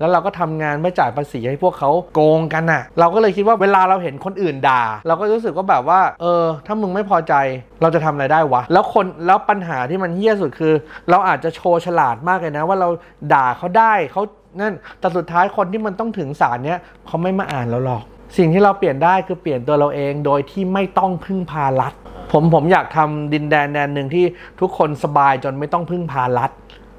[0.00, 7.34] แล้วเราก็ทำงานเพื่จ่ายภาษีให้พวกเขาโกงกันน่ะ เราก็เลยคิดว่าเวลาเราเห็นคนอื่นด่า เราก็รู้สึกว่าแบบว่า เออ ถ้ามึงไม่พอใจ
[7.82, 10.74] เราจะทำอะไรได้วะ แล้วคนแล้วปัญหาที่มันเฮี้ยสุดคือ
[11.10, 12.88] เราอาจจะโชว์ฉลาดมากเลยนะ ว่าเรา
[13.32, 14.22] ด่าเขาได้เขา
[14.60, 18.02] นั่นแต่สุดท้ายคนที่มันต้องถึงศาลเนี้ยเขาไม่มาอ่านเราหรอก
[18.36, 21.92] สิ่งที่เราเปลี่ยนได้คือเปลี่ยนตัวเราเองโดยที่ไม่ต้องพึ่งพารัฐ
[22.36, 24.24] ผมผมอยากทำดินแดนแดนหนึ่งที่
[24.60, 26.50] ทุกคนสบายจนไม่ต้องพึ่งพารัฐ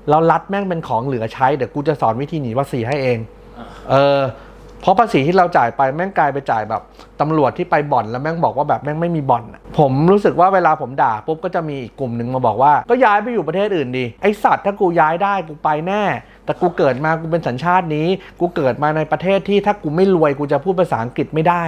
[0.09, 3.17] แล้วรัฐแม่งเป็นของเหลือใช้ เดี๋ยวกูจะสอนวิธีหนีภาษีให้เอง
[3.89, 4.21] เออ
[4.81, 6.81] เพราะภาษีที่เราจ่ายไปแม่งกลายไปจ่ายแบบ
[7.21, 9.43] ตำรวจที่ไปบ่อนแล้วแม่งบอกว่าแบบแม่งไม่มีบ่อน
[9.77, 16.03] ผมรู้สึกว่าเวลาผมด่าปุ๊บก็จะมีอีกกลุ่มหนึ่งมาบอกว่า ก็ย้ายไปอยู่ประเทศอื่นดีไอสัตว์ถ้ากูย้ายได้กูไปแน่
[16.45, 18.07] แต่กูเกิดมากูเป็นสัญชาตินี้
[18.39, 21.63] กูเกิดมาในประเทศที่ถ้ากูไม่รวยกูจะพูดภาษาอังกฤษไม่ได้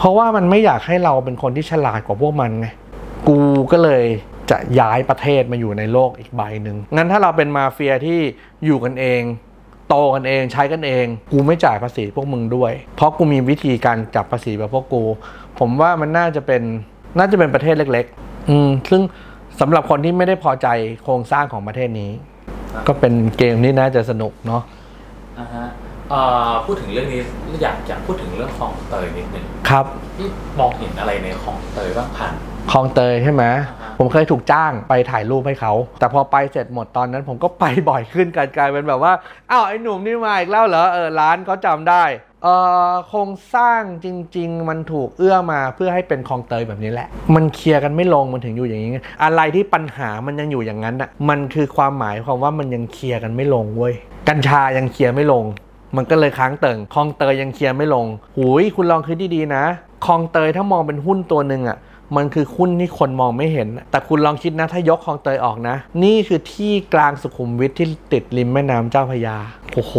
[0.00, 2.66] เพราะว่ามันไม่อยากให้เราเป็นคนที่ฉลาดกว่าพวกมันไง
[3.28, 3.38] กู
[3.72, 4.04] ก็เลย
[4.50, 8.20] จะย้ายประเทศมาอยู่ในโลกอีกใบหนึ่งงั้นถ้าเราเป็นมาเฟียที่
[8.64, 9.22] อยู่กันเอง
[9.88, 15.02] โตกันเองใช้กันเอง กูไม่จ่ายภาษีพวกมึงด้วย เพราะกูมีวิธีการจับภาษีแบบพวกกู
[15.58, 16.62] ผมว่ามันน่าจะเป็น
[17.18, 19.02] น่าจะเป็นประเทศเล็ก ๆ อืมซึ่ง
[19.60, 20.68] สำหรับคนที่ไม่ได้พอใจ
[21.02, 22.10] โครงสร้างของประเทศนี้
[22.86, 24.62] ก็เป็นเกมที่น่าจะสนุกเนาะ
[25.38, 25.66] อ่าฮะ
[26.66, 27.20] พูดถึงเรื่องนี้
[27.62, 29.84] อยากอยากพูดถึงเรื่องคลองเตยนิดนึงครับ
[30.16, 32.34] พี่มองเห็นอะไรในคลองเตยบ้างผ่าน
[32.70, 39.12] คลองเตยใช่ไหมอ่าฮะผมเคยถูกจ้างไปถ่ายรูปให้เขา แต่พอไปเสร็จหมดตอนนั้น ผมก็ไปบ่อยขึ้นกลายกลายเป็นแบบว่า
[39.50, 42.04] อ้าวไอ้หนุ่มนี่มาอีกแล้วเหรอเออร้านเขาจำได้
[42.44, 42.48] เอ
[42.88, 48.90] อโครงสร้างจริง ๆ มันถูกเอื้อมาเพื่อให้เป็นคลองเตยแบบนี้แหละ มันเคลียร์กันไม่ลงมันถึงอยู่อย่างนี้
[49.24, 53.94] อะไรที่ปัญหามันยังอยู่อย่างนั้นอะมันคือความหมายความว่ามันยังเคลียร์กันไม่ลงเว้ย
[54.28, 55.44] กัญชายังเคลียร์ไม่ลง
[55.96, 58.06] มันก็เลยค้างเติ่งคลองเตยยังเคลียร์ไม่ลง
[58.36, 59.64] หูยคุณลองคิดดีๆนะ
[60.06, 61.78] คลองเตยถ้ามองเป็นหุ้นตัวหนึ่งอะ
[62.16, 69.36] มันคือหุ้นที่คนมองไม่เห็น แต่คุณลองคิดนะ ถ้ายกคลองเตยออกนะ นี่คือที่กลางสุขุมวิทที่ติดริมแม่น้ำเจ้าพระยา
[69.74, 69.94] โอ้โห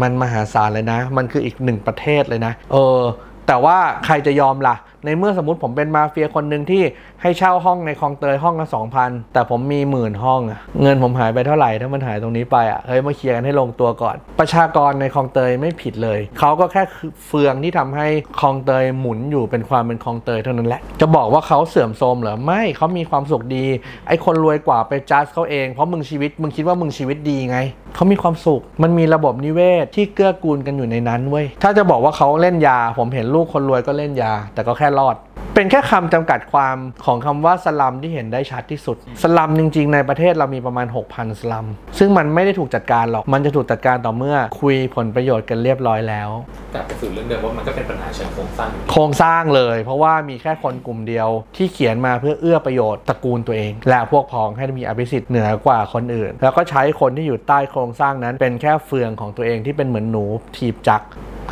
[0.00, 3.02] มันมหาศาลเลยนะ มันคืออีกหนึ่งประเทศเลยนะ เออ
[3.46, 3.76] แต่ว่า
[4.06, 6.82] ใครจะยอมล่ะ ในเมื่อสมมติผมเป็นมาเฟียคนหนึ่งที่
[7.26, 16.82] ให้เช่าห้องในคลองเตยห้องละสองพันแต่ผมมีหมื่นห้องอะเงินผมหายไปเท่าไหร่ถ้ามันหายตรงนี้ไปอะเฮ้ยมาเคลียร์กันให้ลงตัวก่อน ประชากรในคลองเตยไม่ผิดเลยเขาก็แค่
[17.26, 18.06] เฟืองที่ทำให้
[18.40, 23.66] คลองเตยหมุนอยู่เป็นความเป็นคลองเตยเท่านั้นแหละ จะบอกว่าเขาเสื่อมโทรมเหรอไม่เขามีความสุขดี
[24.08, 27.58] ไอ้คนรวยกว่าไปจัดเขาเองเพราะมึงชีวิตมึงคิดว่ามึงชีวิตดีไง
[27.94, 35.16] เขามีความสุข มันมีระบบนิเวศที่เกื้อกูลกันอยู่ในนั้นเว้ยถ้าจะบอกว่าเขาเล่นยา ผมเห็นลูกคนรวยก็เล่นยา แต่ก็แค่รอด
[35.54, 41.66] เป็นแค่คำจำกัดความของคำว่าสลัมที่เห็นได้ชัดที่สุด สลัมจริง ๆ ในประเทศเรามีประมาณ 6,000 สลัม
[41.98, 46.28] ซึ่งมันไม่ได้ถูกจัดการหรอก มันจะถูกจัดการต่อเมื่อคุยผลประโยชน์กันเรียบร้อยแล้ว
[46.74, 60.24] กลับไปสู่เรื่องเดิมว่ามันก็เป็นปัญหาเชิงโครงสร้างอยู่ดีโครงสร้างเลย เพราะว่ามีแค่คนกลุ่มเดียวที่เขียนมาเพื่อเอื้อประโยชน์ตระกูลตัวเอง และพวกพ้องให้มีอภิสิทธิ์เหนือกว่าคนอื่น แล้วก็ใช้คนที่อยู่ใต้โครงสร้างนั้น เป็นแค่เฟืองของตัวเองที่เป็นเหมือนหนู
[60.56, 61.06] ถีบจักร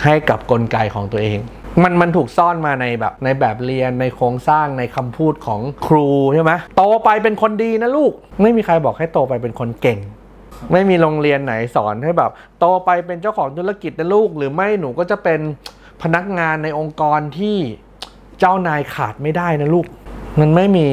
[0.05, 1.39] ให้กับกลไกของตัวเอง
[1.83, 9.99] มันมันถูกซ่อนมาในแบบในแบบเรียนในโครงสร้างในคำพูดของครูใช่ไหมโตไปเป็นคนดีนะลูก ไม่มีใครบอกให้โตไปเป็นคนเก่ง
[10.73, 15.41] ไม่มีโรงเรียนไหนสอนให้แบบ โตไปเป็นเจ้าของธุรกิจนะลูก หรือไม่หนูก็จะเป็น
[16.03, 17.57] พนักงานในองค์กรที่
[18.41, 19.87] เจ้านายขาดไม่ได้นะลูก
[20.41, 20.87] มันไม่มี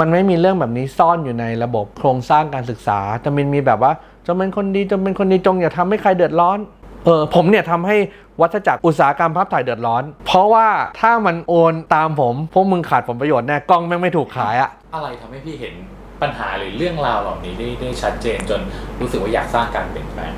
[0.00, 3.92] มันไม่มีเรื่องแบบนี้ซ่อนอยู่ในระบบโครงสร้างการศึกษาแต่มันมีแบบว่า
[4.26, 6.58] จงเป็นคนดีจงเป็นคนดีจงอย่าทำให้ใครเดือดร้อน
[7.04, 7.96] เออผมเนี่ยทำให้
[8.40, 10.68] วัฏจักรอุตสาหกรรมภาพถ่ายเดือดร้อน เพราะว่า
[11.00, 15.74] ถ้ามันโอนตามผม พวกมึงขาดผลประโยชน์แน่กล้องแม่งไม่ถูกขายอะอะไรทำให้พี่เห็น
[16.22, 18.60] ปัญหาหรือเรื่องราวเหล่านี้ได้ได้ชัดเจนจน
[19.00, 20.32] รู้สึกว่าอยากสร้างการเปลี่ยนแปลง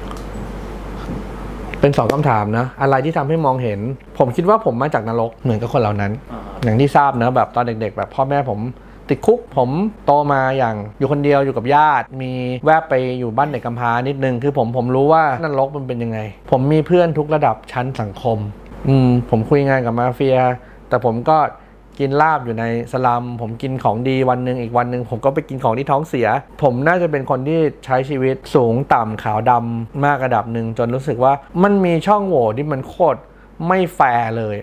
[1.80, 3.80] เป็นสองคำถามนะ อะไรที่ทำให้มองเห็น
[4.18, 8.58] ผมคิดว่าผมมาจากนรกเหมือนกับคนเหล่านั้นอ่าอย่างที่ทราบนะแบบตอนเด็กๆ แบบพ่อแม่ผม
[9.10, 9.70] ติดคุกผม
[10.06, 12.32] โตมาอย่างอยู่คนเดียวอยู่กับญาติ มี
[12.66, 16.18] แวบไปอยู่บ้านเด็กกำพร้านิดนึง คือผมผมรู้ว่านรกมันเป็นยังไง
[16.50, 18.38] ผมมีเพื่อนทุกระดับชั้นสังคม
[18.88, 20.38] อืมผมคุยงานกับมาเฟีย
[20.88, 21.38] แต่ผมก็
[21.98, 26.28] กินลาบอยู่ในสลัม ผมกินของดีวันหนึ่งอีกวันหนึ่งผมก็ไปกินของที่ท้องเสีย
[26.62, 33.18] ผมน่าจะเป็นคนที่ใช้ชีวิตสูงต่ำขาวดำมากระดับหนึ่งจนรู้สึกว่ามันมีช่องโหว่ที่มันโคตร
[33.68, 34.56] ไม่แฟร์เลย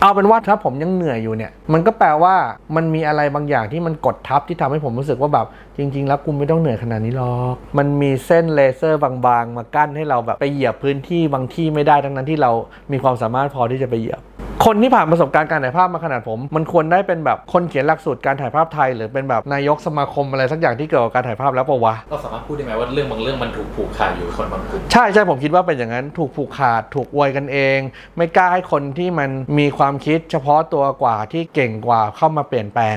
[0.00, 2.34] เอาเป็นว่าถ้าผมยังเหนื่อยอยู่เนี่ย มันก็แปลว่า
[2.76, 12.50] มันมีอะไรบางอย่างที่มันกดทับที่ทำให้ผมรู้สึกว่าแบบ จริง ๆ แล้วกูไม่ต้องเหนื่อยขนาดนี้หรอก มันมีเส้นเลเซอร์บางๆ มากั้นให้เราแบบไปเหยียบพื้นที่บางที่ไม่ได้ทั้งนั้นที่เรา
[12.92, 14.20] มีความสามารถพอที่จะไปเหยียบ
[14.66, 27.78] คนที่ผ่านประสบการณ์การถ่ายภาพมาขนาดผม มันควรได้เป็นแบบคนเขียนหลักสูตรการถ่ายภาพไทย หรือเป็นแบบนายกสมาคมอะไรสักอย่างที่เกี่ยวกับการถ่ายภาพแล้วปะวะเราสามารถพูดได้ไหมว่าเรื่องบางเรื่องมันถูกผูกขาดอยู่กับคนบางกลุ่มใช่ใช่ผมคิดว่าเป็นอย่างนั้นถูกผูกขาดถูกอวยกันเอง
[28.16, 32.96] ไม่กล้าให้คนที่มันมีความคิดเฉพาะตัวกว่าที่เก่งกว่าเข้ามาเปลี่ยนแปลง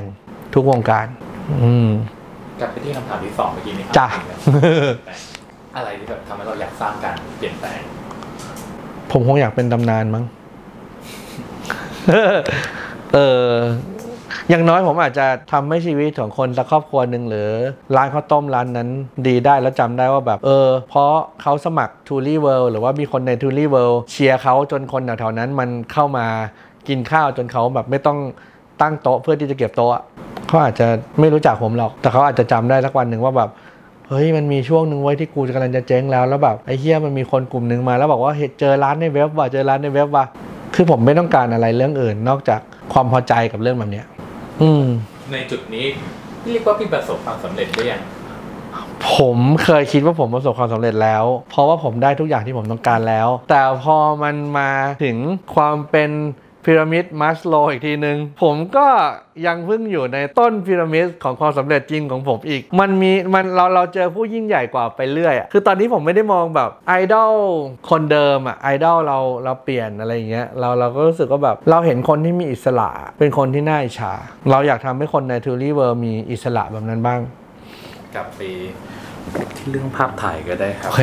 [0.53, 1.05] ทุกวงการ
[1.61, 1.89] อืม
[2.59, 4.07] กลับไปที่คำถามที่สองเมื่อกี้นี้ครัจ้ะ
[5.75, 7.81] อะไรที่แบบทำให้เราอยากสร้างการเปลี่ยนแปลง
[9.11, 10.25] ผมคงอยากเป็นตำนานมั้ง
[13.13, 13.17] เอ
[13.51, 13.55] อ
[14.49, 17.49] อย่างน้อยผมอาจจะทำให้ชีวิตของคนสักครอบครัวหนึ่งหรือ
[17.95, 18.89] ร้านข้าวต้มร้านนั้น
[19.27, 26.25] ดีได้แล้วจำได้ว่าแบบ เออ เพราะเขาสมัคร t ูรี่เวิลด์หรือว่ามีคนใน t ูรี่เวิลด์เชียร์เขาจนคนแถวๆนั้นมันเข้ามา
[26.87, 28.17] กินข้าวจนเขาแบบไม่ต้อง
[28.81, 29.91] ตั้งโต๊ะเพื่อที่จะเก็บโต๊ะ
[30.47, 30.87] เขาอาจจะ
[31.19, 33.49] ไม่รู้จักผมหรอก แต่เขาอาจจะจำได้สักวันหนึ่งว่าแบบ
[34.09, 40.25] เฮ้ยมันมีช่วงหนึ่งไว้ที่กูกำลังจะเจ๊งแล้วแล้วแบบไอ้เฮียมันมีคนกลุ่มหนึ่งมาแล้วบอกว่าเฮ้ยเจอร้านในเว็บว่ะเจอร้านในเว็บว่ะ
[40.75, 42.61] คือผมไม่ต้องการอะไรเรื่องอื่น นอกจาก
[42.93, 44.05] ความพอใจกับเรื่องแบบเนี้ย
[44.61, 44.85] อืม
[45.31, 45.85] ในจุดนี้
[46.51, 48.01] เรียกว่าพี่ประสบความสำเร็จได้ยัง
[49.15, 54.71] ผมเคยคิดว่าผมประสบความสำเร็จแล้ว เพราะว่าผมได้ทุกอย่างที่ผมต้องการแล้ว แต่พอมันมา
[55.03, 55.17] ถึง
[55.55, 56.09] ความเป็น
[56.65, 58.87] พีระมิดมัสโลอีกทีนึงผมก็
[59.45, 67.33] ยังเพิ่งอยู่ในต้นพีระมิดของความสำเร็จจริงของผมอีก มันมีมันเราเราเจอผู้ยิ่งใหญ่กว่าไปเรื่อยอะคือตอนนี้ผมไม่ได้มองแบบไอดอล
[67.89, 74.13] คนเดิมอะไอดอลเราเราเปลี่ยนอะไรอย่างเงี้ยเราเราก็รู้สึกว่าแบบเราเห็นคนที่มีอิสระ เป็นคนที่น่าอิจฉา
[74.51, 77.19] เราอยากทำให้คนในทูรี่เวิร์มีอิสระแบบนั้นบ้าง
[78.15, 78.41] กลับไป
[79.57, 81.01] ที่เรื่องภาพถ่ายก็ได้ครับโอเค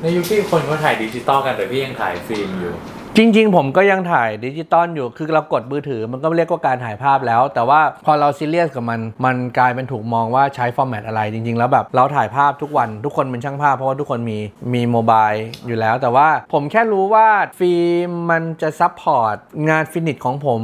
[0.00, 2.74] ในยุคที่คนเขาถ่ายดิจิตอลกันแต่พี่ยังถ่ายฟิล์มอยู่
[3.16, 14.38] จริง ๆ ผมก็ยังถ่ายดิจิตอลอยู่ คือเรากดมือถือมันก็เรียกว่าการถ่ายภาพแล้ว แต่ว่าพอเราซีเรียสกับมัน มันกลายเป็นถูกมองว่าใช้ format อะไร จริง ๆ แล้วแบบเราถ่ายภาพทุกวัน ทุกคนเป็นช่างภาพ เพราะว่าทุกคนมี
[14.74, 15.28] มี mobile
[15.66, 19.36] อยู่แล้ว แต่ว่าผมแค่รู้ว่าฟิล์มมันจะ support
[19.68, 20.62] งาน finish ของผม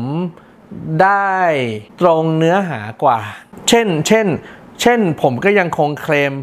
[1.02, 1.34] ได้
[2.00, 3.18] ตรงเนื้อหากว่า
[3.68, 4.26] เช่น เช่น
[4.80, 6.34] เช่น ผมก็ยังคงเคลม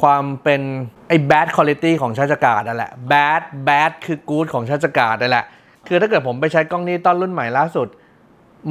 [0.00, 0.62] ความเป็น
[1.08, 5.46] ไอ้ bad quality ของชาติกาศนั่นแหละ bad bad คือ good ของชาติกาศนั่นแหละ
[5.86, 7.88] คือถ้าเกิดผมไปใช้กล้องนี้ตอนรุ่นใหม่ล่าสุด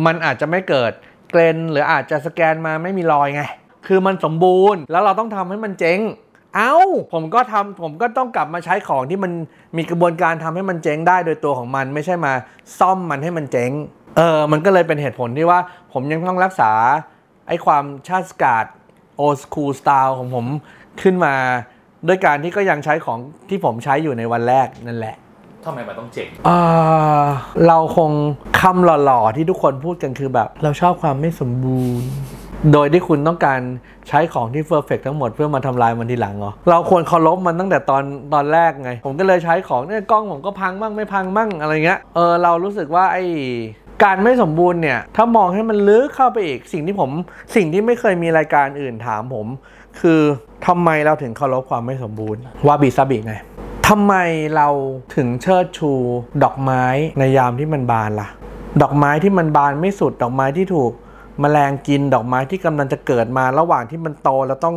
[0.06, 0.92] มันอาจจะไม่เกิด
[1.30, 3.44] เกรนหรืออาจจะสแกนมาไม่มีรอยไง
[3.88, 6.00] คือมันสมบูรณ์แล้วเราต้องทำให้มันเจ๊ง
[6.56, 6.76] เอ้า
[7.14, 9.32] ผมก็ทำผมก็ต้องกลับมาใช้ของที่มัน
[9.78, 12.34] มีกระบวนการทำให้มันเจ๊งได้โดยตัวของมัน ไม่ใช่มา
[12.80, 13.72] ซ่อมมันให้มันเจ๊ง
[14.18, 15.60] เออ มันก็เลยเป็นเหตุผลที่ว่า
[15.94, 16.72] ผมยังต้องรักษา
[17.48, 18.66] ไอ้ความชาติกาศ
[19.18, 20.46] โอสคูลสไตล์ของผม
[21.02, 21.34] ขึ้นมา
[22.08, 25.16] ด้วยการที่ก็ยังใช้ของที่ผมใช้อยู่ในวันแรกนั่นแหละ
[25.66, 26.58] ทำไมมันต้องเจ๋งเอ่
[27.24, 27.26] อ
[27.68, 28.12] เราคง
[28.62, 32.10] คำหล่อๆที่ทุกคนพูดกันคือแบบ เราชอบความไม่สมบูรณ์
[32.72, 33.60] โดยที่คุณต้องการ
[34.08, 43.26] ใช้ของที่เพอร์เฟกทั้งหมดเพื่อมาทำลายมันทีหลังเหรอ เราควรเคารพมันตั้งแต่ตอนตอนแรกไง ผมก็เลยใช้ของเนี่ยกล้องผมก็พังมั่งไม่พังมั่งอะไรเงี้ย เออเรารู้สึกว่าไอ้
[44.04, 47.10] การไม่สมบูรณ์เนี่ย ถ้ามองให้มันลึกเข้าไปอีกสิ่งที่ผม
[47.56, 49.48] สิ่งที่ไม่เคยมีรายการอื่นถามผม
[50.00, 50.22] คือ
[50.68, 53.34] ทำไมเราถึงเคารพความไม่สมบูรณ์วาบิซาบิไง
[53.88, 54.14] ทำไม
[54.56, 54.68] เรา
[55.16, 55.92] ถึงเชิดชู
[56.44, 56.84] ดอกไม้
[57.20, 58.30] ในยามที่มันบานล่ะ
[58.82, 60.92] ดอกไม้ที่มันบานไม่สุดดอกไม้ที่ถูก
[61.42, 64.76] แมลงกินดอกไม้ที่กำลังจะเกิดมาระหว่างที่มันโตแล้วต้อง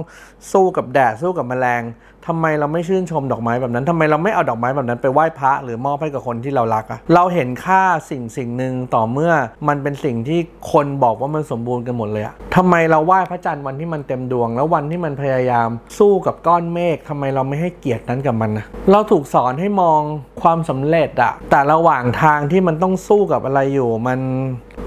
[0.52, 1.82] สู้กับแดดสู้กับแมลง
[2.28, 9.32] ทำไมเราไม่ชื่นชมดอกไม้แบบนั้นทำไมเราไม่เอาดอกไม้แบบนั้นไปไหว้พระหรือมอบให้กับคนที่เรารักอะเราเห็นค่าสิ่งสิ่งหนึ่งต่อเมื่อ
[9.68, 10.40] มันเป็นสิ่งที่
[10.72, 20.00] คนบอกว่ามันสมบูรณ์กันหมดเลยอะทำไมเราไหว้พระจันทร์วันที่มันเต็มดวง แล้ววันที่มันพยายามสู้กับก้อนเมฆทำไมเราไม่ให้เกียรตินั้นกับมันนะเราถูกสอนให้มอง
[20.42, 24.18] ความสำเร็จอะแต่ระหว่างทางที่มันต้องสู้กับอะไรอยู่มัน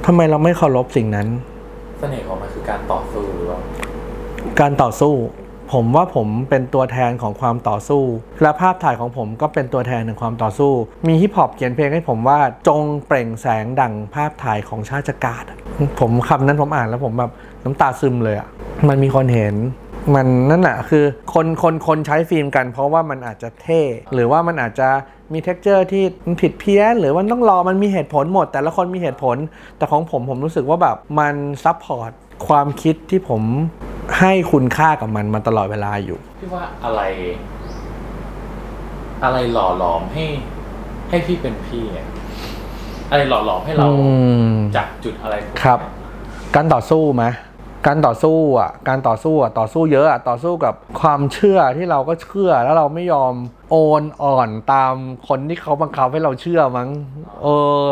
[0.06, 1.28] ทำไมเราไม่เคารพสิ่งนั้น
[2.00, 3.60] เสน่ห์ของมันคือการต่อสู้หรือว่า
[4.60, 5.13] การต่อสู้
[5.73, 8.03] ผมว่าผมเป็นตัวแทนของความต่อสู้
[8.41, 10.71] และภาพถ่ายของผมก็เป็นตัวแทนของความต่อสู้
[11.08, 15.43] มีฮิปฮอปเขียนเพลงให้ผมว่าจงเปล่งแสงดังภาพถ่ายของชาติฉกาจ
[15.99, 17.32] ผมคำนั้นผมอ่านแล้วผมแบบ
[17.63, 18.47] น้ำตาซึมเลยอะ่ะ
[18.88, 19.56] มันมีคนเห็น
[20.15, 23.82] มันนั่นแหละคือคนคนคนใช้ฟิล์มกัน เพราะว่ามันอาจจะเท่
[24.13, 24.89] หรือว่ามันอาจจะ
[25.34, 29.38] มี texture ที่มันผิดเพี้ยน หรือว่าต้องรอมันมีเหตุผลหมด แต่ละคนมีเหตุผล
[29.77, 32.12] แต่ของผมผมรู้สึกว่าแบบมัน support
[32.47, 33.41] ความคิดที่ผม
[34.19, 37.02] ให้คุณค่ากับมันมาตลอดเวลาอยู่พี่ว่าอะไร
[39.23, 40.26] อะไรหล่อหลอมให้
[41.10, 42.08] ให้พี่เป็นพี่เนี่ย
[43.12, 44.10] อะไรหล่อหลอมให้เราอื
[44.50, 45.80] มจากจุดอะไรครับ
[46.56, 47.26] การต่อสู้ไหม
[47.88, 53.34] การต่อสู้อะ การต่อสู้อะ ต่อสู้เยอะอะ ต่อสู้กับความเชื่อที่เราก็เชื่อ แล้วเราไม่ยอม
[53.71, 54.93] โอนอ่อนตาม
[55.28, 56.89] คนที่เขาบังคับให้เราเชื่อมั้ง
[57.41, 57.47] เอ
[57.80, 57.84] อ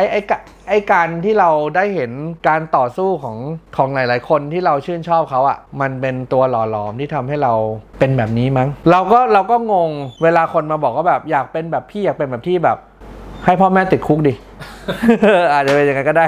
[0.00, 2.10] ไอไอกะไอการที่เราได้เห็น
[2.48, 3.36] การต่อสู้ของ
[3.76, 7.52] ของหลาย ๆ คนที่เราชื่นชอบเขาอะ่ะ มันเป็นตัวหล่อหลอมที่ทำให้เรา
[8.00, 9.90] เป็นแบบนี้มั้ง เราก็เราก็งง
[10.22, 12.78] เวลาคนมาบอกว่าแบบอยากเป็นแบบพี่อยากเป็นแบบที่แบบ
[13.44, 14.34] ให้พ่อแม่ติดคุกดิ
[15.52, 16.26] อาจจะเป็นอย่างนั้นก็ได้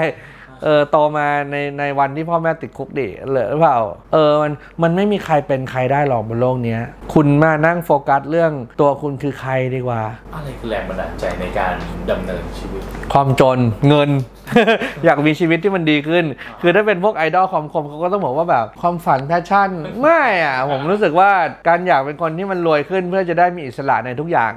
[0.63, 3.79] เออโตมาในในวันที่พ่อแม่ติดคุกดิเหรือเปล่า
[4.13, 4.51] เออมัน
[4.83, 6.81] มันไม่มีใครเป็นใครได้หรอกบนโลกเนี้ย
[7.13, 10.01] คุณมานั่งโฟกัสเรื่องตัวคุณคือใครดีกว่า
[10.33, 11.73] อะไรคือแรงบันดาลใจในการ
[12.11, 12.81] ดำเนินชีวิต
[13.13, 14.09] ความจนเงิน
[15.05, 16.25] อยากมีชีวิตที่มันดีขึ้น
[16.61, 19.69] คือถ้าเป็นพวกไอดอลความคมเขาก็ต้องบอกว่าแบบความฝัน passion
[20.01, 21.31] ไม่อะผมรู้สึกว่า
[21.67, 24.53] การอยากเป็นคนที่มันรวยขึ้น เพื่อจะได้มีอิสระในทุกอย่าง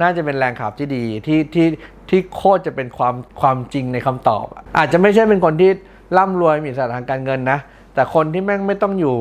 [0.00, 1.66] น่าจะเป็นแรงขับที่ดีที่ที่
[2.08, 5.70] ที่โคตรจะเป็นความความจริงในคำตอบอะอาจจะไม่ใช่เป็นคนที่
[6.16, 7.58] ร่ำรวยมีอิสระทางการเงินนะ
[7.94, 9.16] แต่คนที่แม่งไม่ต้องอยู่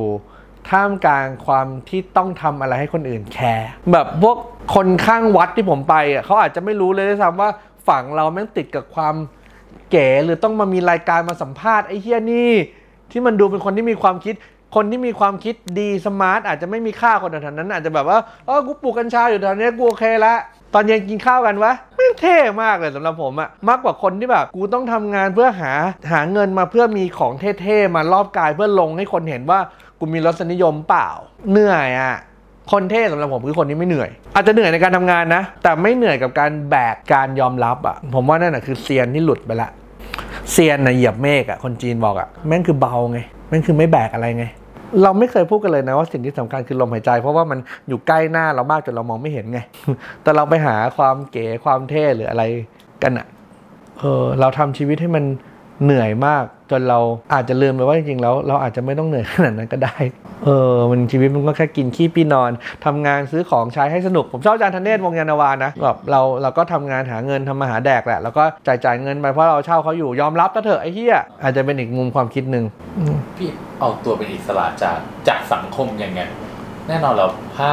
[0.70, 4.38] ท่ามกลางความที่ต้องทำอะไรให้คนอื่น care แบบพวก
[4.76, 7.50] คนข้างวัดที่ผมไปอะเขาอาจจะไม่รู้เลยด้วยซ้ำว่า
[7.88, 9.16] ฝั่งเราแม่งติดกับความ
[9.92, 12.54] เก๋หรือต้องมามีรายการมาสัมภาษณ์ไอ้เฮียนี่
[13.12, 14.36] ที่มันดูเป็นคนที่มีความคิด
[14.76, 20.36] คนที่มีความคิดดีสมาร์ทอาจจะไม่มีค่าคนแถวนั้นอาจจะแบบว่าเออกูปลูกกัญชาอยู่แถวนี้กูโอเคละ
[20.74, 25.72] ตอนเย็นกินข้าวกันวะไม่เท่มากเลยสำหรับผมอะมากกว่าคนที่แบบกูต้องทำงานเพื่อหา
[26.12, 29.60] หาเงินมาเพื่อมีของเท่ๆมารอบกายเพื่อลงให้คนเห็นว่า
[30.00, 31.10] กูมีรสนิยมเปล่า
[31.52, 32.16] เหนื่อยอะ
[32.72, 39.70] คนเท่สำหรับผมคือคนที่ไม่เหนื่อย อาจจะเหนื่อยในการทำงานนะ แต่ไม่เหนื่อยกับการแบกการยอมรับอะผมว่านั่นแหะคือเซียนที่หลุดไปละ
[40.52, 44.46] เซียนนะเหยียบเมฆอะคนจีนบอกอะแม่งคือเบาไงแม่งคือไม่แบกอะไรไง
[45.04, 49.60] เราไม่เคยพูดกันเลยนะว่าสิ่งที่สำคัญคือลมหายใจ เพราะว่ามันอยู่ใกล้หน้าเรามากจนเรามองไม่เห็นไง
[50.24, 52.44] แต่เราไปหาความเก๋ความเท่หรืออะไร
[53.04, 53.28] กันอะ่ะ
[54.00, 55.24] เออเราทำชีวิตให้มัน
[55.84, 57.00] เหนื่อยมากจนเรา
[57.34, 59.96] อาจจะลืมไปว่าจริงๆแล้วเราอาจจะไม่ต้องเหนื่อยขนาดนั้นก็ได้
[60.46, 62.52] เออ มันชีวิตมันก็แค่กินขี้ปีนอน
[62.86, 72.66] ทำงานซื้อของใช้ให้สนุก ผมชอบอาจารย์ธเนศวงศ์ยานนาวานะแบบเราเราก็ทำงานหาเงินทำมาหาแดกแหละ แล้วก็จ่ายจ่ายเงินไปเพราะเราเช่าเขาอยู่ยอมรับก็เถอะไอ้เหี้ยอาจจะเป็นอีกมุมความคิดหนึ่ง
[72.98, 76.22] อืมพี่เอาตัวเป็นอิสระจากจากสังคมยังไง
[76.88, 77.72] แน่นอนเราถ้า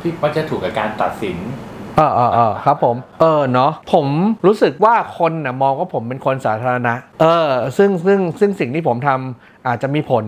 [0.00, 1.36] พี่มักจะถูกกับการตัดสิน
[1.69, 4.06] เออเออเออครับผม เออเนาะผม
[4.46, 10.24] รู้สึกว่าคนน่ะมองว่าผมเป็นคนสาธารณะ เออ ซึ่งซึ่งซึ่งสิ่งที่ผมทำอาจจะมีผล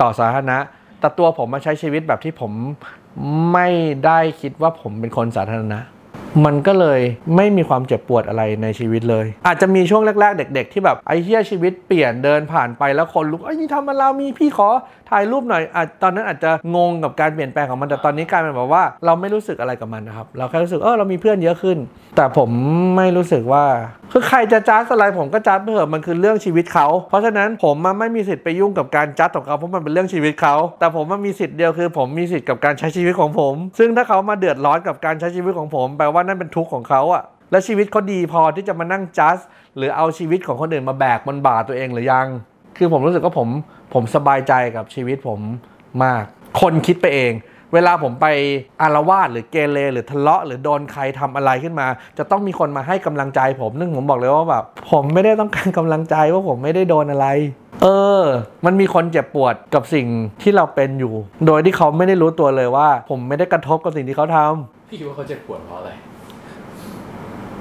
[0.00, 0.58] ต่อสาธารณะ
[1.00, 2.52] แต่ตัวผมมาใช้ชีวิตแบบที่ผม
[3.52, 3.68] ไม่
[4.06, 5.78] ได้คิดว่าผมเป็นคนสาธารณะ
[6.44, 7.00] มันก็เลย
[7.36, 14.68] ไม่มีความเจ็บปวดอะไรในชีวิตเลย อาจจะมีช่วงแรก ๆ เด็ก ๆ ที่แบบไอ้เหี้ยชีวิตเปลี่ยนเดินผ่านไปแล้วคนลุกไอ้ยนี่ทำมาเรามีพี่ขอ
[15.10, 21.78] ถ่ายรูปหน่อยอตอนนั้นอาจจะงงกับการเปลี่ยนแปลงของมันแต่ตอนนี้กลายเป็นแบบว่าเราไม่รู้สึกอะไรกับมันนะครับเราแค่รู้สึกเออเรามีเพื่อนเยอะขึ้น
[22.16, 22.50] แต่ผม
[22.96, 23.64] ไม่รู้สึกว่า
[24.12, 39.36] คือใครจะจัดอะไรผมก็จัดไปเถอะมันคือเรื่องชีวิตเขา เพราะฉะนั้นผมมันไม่มีสิทธิ์ไปยุ่งกับการจัดของเขาเพราะมันเป็นเรื่องชีวิตเขา แต่ผมมันมีสิทธิ์เดียวคือ ผมมีสิทธิ์กับการใช้ชีวิตของผม ซึ่งถ้าเขามาเดือดร้อนกับการใช้ชีวิตของผมแปลว่านั่นเป็นทุกข์ของเขาอะและชีวิตเขาดีพอที่จะมานั่งจัด
[39.76, 42.26] หรือเอาชีวิตของคนอื่นมาแบกบนบ่าตัวเองหรือยัง
[42.76, 43.48] คือผมรู้สึกว่าผม
[43.94, 45.40] ผมสบายใจกับชีวิตผม
[46.02, 46.24] มาก
[46.60, 47.32] คนคิดไปเอง
[47.74, 48.26] เวลาผมไป
[48.82, 51.86] อารวาสหรือเกเรหรือทะเลาะ หรือโดนใครทำอะไรขึ้นมา
[52.18, 57.26] จะต้องมีคนมาให้กำลังใจผมนึงผมบอกเลยว่าแบบผมไม่ได้ต้องการกำลังใจว่าผมไม่ได้โดนอะไร
[57.82, 57.86] เอ
[58.20, 58.22] อ
[58.64, 60.06] มันมีคนเจ็บปวดกับสิ่ง
[60.42, 61.14] ที่เราเป็นอยู่
[61.46, 65.90] โดยที่เขาไม่ได้รู้ตัวเลยว่า ผมไม่ได้กระทบกับสิ่งที่เขาทำ พี่คิดว่าเขาเจ็บปวดเพราะอะไร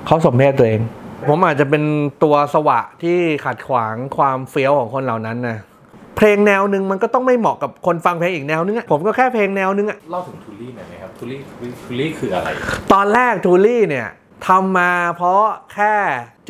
[0.05, 0.81] เขาสมเพศตัวเอง
[1.27, 1.83] ผมอาจจะเป็น
[2.23, 5.57] ตัวสวะที่ขัดขวางความเฟี้ยวของคนเหล่านั้นนะ
[6.17, 11.39] เพลงแนวหนึ่งมันก็ต้องไม่เหมาะกับคนฟังเพลงอีกแนวนึงอะผมก็แค่เพลงแนวนึงอะเล่าถึงทูลี่หน่อยไหมครับทูลี่
[11.85, 12.47] ทูลี่คืออะไร
[12.93, 14.07] ตอนแรกทูลี่เนี่ย
[14.47, 15.95] ทำมาเพราะแค่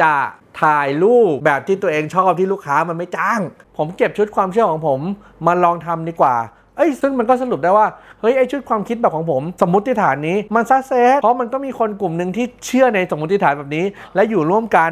[0.02, 0.14] จะ
[0.62, 3.40] ถ่ายรูปแบบที่ตัวเองชอบที่ลูกค้ามันไม่จ้าง
[3.78, 5.00] ผมเก็บชุดความเชื่อของผม
[5.48, 6.36] มาลองทำดีกว่า
[6.78, 7.88] เอ้ยซึ่งมันก็สรุปได้ว่า
[8.22, 14.92] เฮ้ยไอชุดความคิดแบบของผม สมมติฐานนี้มัน success เพราะมันก็มีคนกลุ่มหนึ่งที่เชื่อในสมมติฐานแบบนี้ และอยู่ร่วมกัน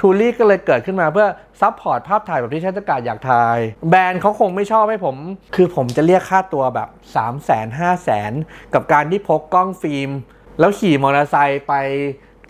[0.00, 1.28] ทูลี่ก็เลยเกิดขึ้นมาเพื่อ
[1.60, 3.58] support ภาพถ่ายแบบที่ชาติฉกาจอยากถ่าย
[3.90, 5.16] แบรนด์เขาคงไม่ชอบให้ผม
[5.54, 10.10] คือผมจะเรียกค่าตัวแบบ 3 0 0 0 0 0 5 0 0 0 กับการที่พกกล้องฟิล์ม
[10.58, 11.74] แล้วขี่มอเตอร์ไซค์ไป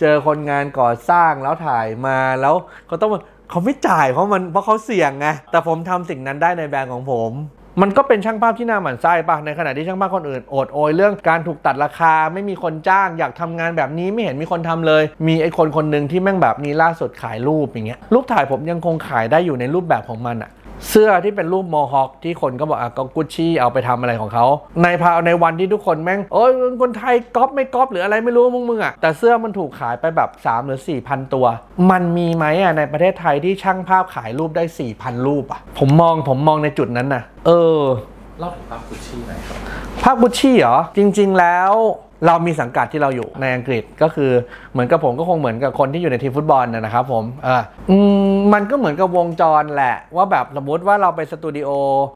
[0.01, 2.55] เจอคนงานก่อสร้างแล้วถ่ายมาแล้ว
[2.87, 3.11] เขาต้อง
[3.51, 7.33] เขาไม่จ่ายเพราะมันเพราะเขาเสี่ยงไงแต่ผมทำสิ่งนั้นได้ในแบรนด์ของผม
[7.81, 20.51] มันก็เป็นช่างภาพที่น่าหมั่นไส้ปะในขณะที่ช่างภาพคนอื่นโอดโอยเรื่องการถูกตัดราคาไม่มีคนจ้างอยากทำงานแบบนี้ไม่เห็นมีคนทำเลย มีไอ้คนคนหนึ่งที่แม่งแบบนี้ล่าสุดขายรูปอย่างเงี้ยรูปถ่ายผมยังคงขายได้อยู่ในรูปแบบของมันอะ
[20.89, 24.47] เสื้อที่เป็นรูปโมฮอคที่คนก็บอกอะก็กุชชี่เอาไปทำอะไรของเขา
[24.83, 26.51] ในพาวในวันที่ทุกคนแม่งโอ้ย
[26.83, 31.47] คนไทยก๊อปไม่ก๊อปหรืออะไรไม่รู้มึงมึงอะแต่เสื้อมันถูกขายไปแบบ 3 หรือ 4 พันตัว
[31.91, 34.65] มันมีไหมอะในประเทศไทยที่ช่างภาพขายรูปได้
[34.95, 37.83] 4,000รูปอะผมมองผมมองในจุดนั้นนะเออ
[38.39, 39.59] เล่าถึงภาพกุชชี่หน่อยครับ
[40.03, 41.73] ภาพกุชชี่เหรอจริง ๆแล้ว
[42.27, 44.31] เรามีสังกัดที่เราอยู่ในอังกฤษก็คือ
[44.73, 47.97] เหมือนกับผมก็คงเหมือนกับคนที่อยู่ในทีมฟุตบอลนะนะครับผมเอออื
[48.33, 51.69] มมันก็เหมือนกับวงจรแหละ ว่าแบบสมมติว่าเราไปสตูดิโอ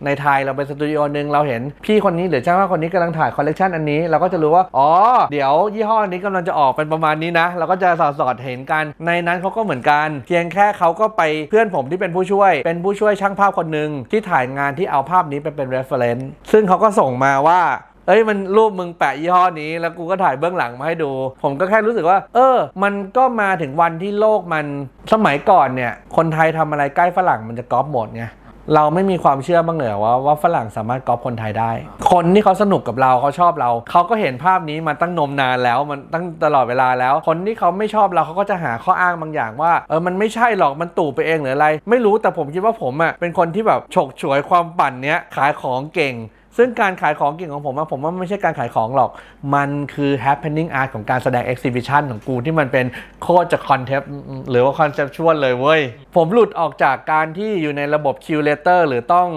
[0.05, 4.91] ในไทยเราไปสตูดิโอหนึ่งเราเห็นพี่คนนี้หรือช่างภาพคนนี้กำลังถ่ายคอลเลกชันอันนี้เราก็จะรู้ว่าอ๋อ
[5.33, 17.61] เดี๋ยวยี่ห้อนี้กำลังจะออกเป็นประมาณนี้นะเราก็จะสอดสอดเห็นกัน ในนั้นเขาก็เหมือนกันเพียงแค่เขาก็ไปเพื่อนผมที่เป็นผู้ช่วย เป็นผู้ช่วยช่างภาพคนหนึ่งที่ถ่ายงานที่เอาภาพนี้ไปเป็น reference ซึ่งเขาก็ส่งมาว่า
[18.07, 21.11] เอ้ยมันรูปมึงแปะยี่ห้อนี้ แล้วกูก็ถ่ายเบื้องหลังมาให้ดู
[21.43, 24.67] ผมก็แค่รู้สึกว่า เออ มันก็มาถึงวันที่โลกมัน
[25.13, 28.25] สมัยก่อนเนี่ย คนไทยทำอะไรใกล้ฝรั่งมันจะก๊อปหมดไง
[28.75, 31.71] เราไม่มีความเชื่อบ้างเลยเหรอว่าว่าฝรั่งสามารถก๊อปคนไทยได้
[32.13, 46.15] คนที่เขาสนุกกับเราเขาชอบเรา เขาก็เห็นภาพนี้มาตั้งนมนานแล้วมันตั้งตลอดเวลาแล้ว คนที่เขาไม่ชอบเราเขาก็จะหาข้ออ้างบางอย่างว่าเออมันไม่ใช่หรอกมันตู่ไปเองหรืออะไร ไม่รู้แต่ผมคิดว่าผมอะเป็นคนที่แบบฉกฉวยความปั่นเนี้ยขายของเก่ง
[46.57, 49.11] ซึ่งการขายของเก่งของผมอะผมว่าไม่ใช่การขายของหรอก
[49.55, 52.87] มันคือ happening art ของการแสดง exhibition ของกูที่มันเป็น
[53.23, 54.07] โคตรจะ concept
[54.51, 55.81] หรือว่า conceptual เลยเว้ย
[56.17, 59.29] ผมหลุดออกจากการที่อยู่ในระบบ curator หรือต้อง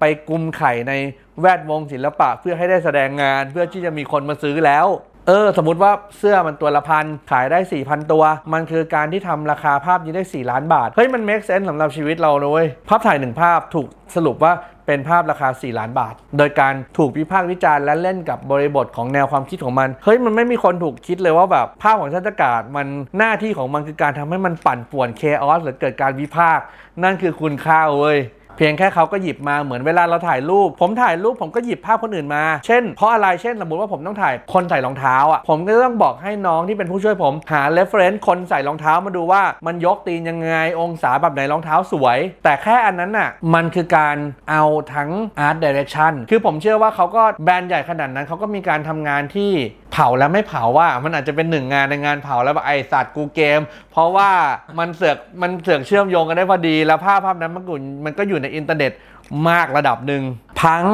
[0.00, 0.92] ไปไปกุมไข่ใน
[1.40, 4.86] แวดวงศิลปะเพื่อให้ได้แสดงงานเพื่อที่จะมีคนมาซื้อแล้ว
[5.28, 14.52] เออสมมติว่าเสื้อมันตัวละพันขายได้ 4,000 ตัว มันคือการที่ทำราคาภาพนี้ได้ 4 ล้านบาท เฮ้ย มัน make sense สำหรับชีวิตเราเลย ภาพถ่ายหนึ่งภาพถูกสรุปว่า
[14.86, 22.86] เป็นภาพราคา 4 ล้านบาท โดยการถูกวิพากษ์วิจารณ์และเล่นกับบริบทของแนวความคิดของมัน เฮ้ย มันไม่มีคนถูกคิดเลยว่าแบบภาพของชันตกาศมัน
[23.18, 26.64] หน้าที่ของมันคือการทำให้มันปั่นป่วนเคออสหรือเกิดการวิพากษ์
[27.02, 28.18] นั่นคือคุณค่าเว้ย
[28.56, 44.16] เพียงแค่เขาก็หยิบมาเหมือนเวลาเราถ่ายรูป ผมถ่ายรูปผมก็หยิบภาพคนอื่นมา เช่น เพราะอะไรเช่นสมมติว่าผมต้องถ่ายคนใส่รองเท้าอะผมก็ต้องบอกให้น้องที่เป็นผู้ช่วยผมหา reference คนใส่รองเท้ามาดูว่ามันยกตีนยังไงองศาแบบไหนรองเท้าสวย แต่แค่อันนั้นน่ะมันคือการ
[44.50, 44.64] เอา
[44.94, 45.10] ทั้ง
[45.46, 49.52] art direction คือผมเชื่อว่าเขาก็แบรนด์ใหญ่ขนาดนั้นเขาก็มีการทำงานที่
[49.92, 53.60] เผาแล้วไม่เผาว่ามันอาจจะเป็นหนึ่งงานในงานเผาแล้วไอสัตว์กูเกม
[53.92, 54.30] เพราะว่า
[54.78, 58.92] มันเสือกมันเสือกเชื่อมโยงกันได้พอดีแล้วภาพภาพนั้นมันก็มันก็อยู่ในอินเทอร์เน็ต
[59.48, 60.22] มากระดับหนึ่ง
[60.60, 60.84] พัง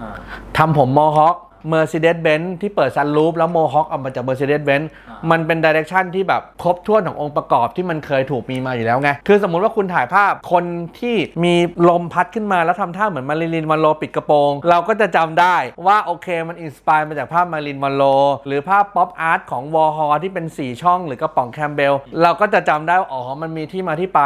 [0.00, 0.16] อ่า
[0.56, 1.36] ทำผม mohawk
[1.72, 10.64] Mercedes-Benz ที่เปิดซันรูฟแล้ว mohawk ออกมาจาก Mercedes-Benz อ่ามันเป็น direction ที่แบบครบถ้วนขององค์ประกอบที่มันเคยถูกมีมาอยู่แล้วไง คือสมมุติว่าคุณถ่ายภาพคน
[11.00, 11.54] ที่มี
[11.88, 18.04] ลมพัดขึ้นมาแล้วทำท่าเหมือน Marilyn Monroe ปิดกระโปรง เราก็จะจำได้ว่าโอเคมัน inspire มาจากภาพ Marilyn Monroe
[18.46, 24.22] หรือภาพ pop art ของวอฮอที่เป็น 4 ช่องหรือกระป๋องแคมเบลเราก็จะจำได้ว่าอ๋อมันมีที่มาที่ไป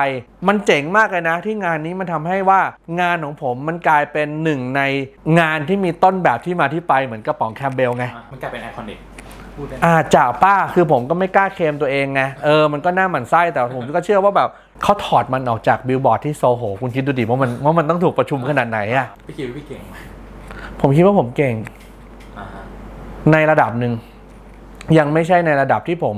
[0.49, 2.61] มันเจ๋งมากเลยนะที่งานนี้มันทำให้ว่า
[3.01, 4.83] งานของผมมันกลายเป็นหนึ่งใน
[5.40, 8.99] งานที่มีต้นแบบที่มาที่ไปเหมือนกระป๋องแคมเบลไงอะมันกลายเป็น iconic
[9.57, 14.49] พูดได้ไหมอาจ่าป้าคือผมก็ไม่กล้าเคลมตัวเองไง เออมันก็น่าหมั่นไส้แต่ผมก็เชื่อว่าแบบ
[14.83, 19.97] เขาถอดมันออกจากบิลบอร์ดที่โซโห คุณคิดดูดิว่ามันว่ามันต้องถูกประชุมขนาดไหนอะพี่คิดว่าพี่เก่งไหม
[20.81, 21.55] ผมคิดว่าผมเก่ง
[22.39, 22.62] อ่าฮะ
[23.33, 23.93] ในระดับหนึ่ง
[24.99, 26.17] ยังไม่ใช่ในระดับที่ผม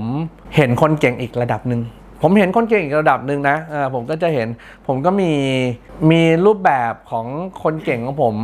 [0.56, 1.80] เห็นคนเก่งอีกระดับหนึ่ง
[2.22, 4.48] ผมเห็นคนเก่งอีกระดับหนึ่งนะเออผมก็จะเห็น
[4.86, 5.32] ผมก็มี
[6.10, 7.26] มีรูปแบบของ
[7.62, 8.36] คนเก่งของผม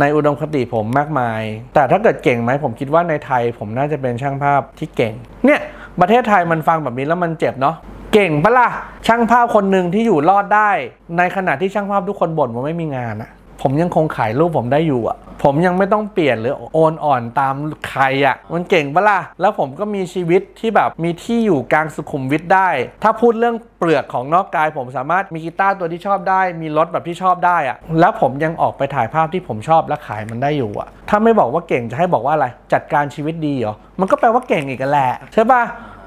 [0.00, 1.42] ในอุดมคติผมมากมาย
[1.74, 5.60] แต่ถ้าเกิดเก่งไหมผมคิดว่าในไทยผมน่าจะเป็นช่างภาพที่เก่ง เนี่ย
[6.00, 7.76] ประเทศไทยมันฟังแบบนี้แล้วมันเจ็บเนาะ
[8.12, 8.68] เก่งปะล่ะ
[9.06, 10.70] ช่างภาพคนหนึ่งที่อยู่รอดได้
[11.18, 13.30] ในขณะที่ช่างภาพทุกคนบ่นว่าไม่มีงานอะ
[13.66, 17.54] ผมยังคงขายรูปผมได้อยู่อะผมยังไม่ต้องเปลี่ยนหรือโอนอ่อนตาม
[17.88, 22.68] ใครอะมันเก่งปะล่ะ แล้วผมก็มีชีวิตที่แบบมีที่อยู่กลางสุขุมวิทได้
[23.02, 35.62] ถ้าพูดเรื่องเปลือกของนอกกาย ผมสามารถมีกีตาร์ตัวที่ชอบได้ มีรถแบบที่ชอบได้อะแล้วผมยังออกไปถ่ายภาพที่ผมชอบและขายมันได้อยู่อะถ้าไม่บอกว่าเก่งจะให้บอกว่าอะไร จัดการชีวิตดีเหรอ มันก็แปลว่าเก่งอีกแหละใช่ปะ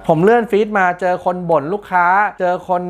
[0.08, 2.06] ผมเลื่อนฟีดมาเจอคนบ่นลูกค้า
[2.40, 2.82] เจอคน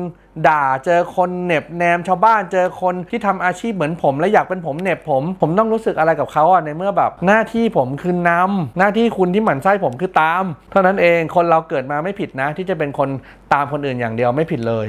[0.46, 13.08] ด่าเจอคนเหน็บแนมชาวบ้านเจอคนที่ทำอาชีพเหมือนผม และอยากเป็นผมเหน็บผม ผมต้องรู้สึกอะไรกับเขาอะในเมื่อแบบหน้าที่ผมคือนำหน้าที่คุณที่หมั่นไส้ผมคือตาม เท่านั้นเองคนเราเกิดมาไม่ผิดนะ ที่จะเป็นคน
[13.52, 14.86] ตามคนอื่นอย่างเดียวไม่ผิดเลย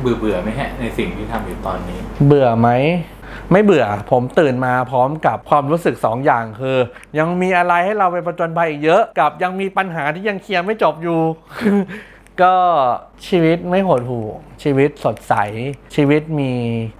[0.00, 2.70] เบื่อเบื่อไหมฮะในสิ่งที่ทำอยู่ตอนนี้ เบื่อไหม
[3.52, 6.76] ไม่เบื่อผมตื่นมาพร้อมกับความรู้สึก 2อย่างคือ
[7.18, 11.20] ยังมีอะไรให้เราไปประจนภัยอีกเยอะ กับยังมีปัญหาที่ยังเคลียร์ไม่จบอยู่
[12.42, 12.54] ก็
[13.28, 14.26] ชีวิตไม่โหดหู่
[14.62, 15.34] ชีวิตสดใส
[15.94, 16.50] ชีวิตมี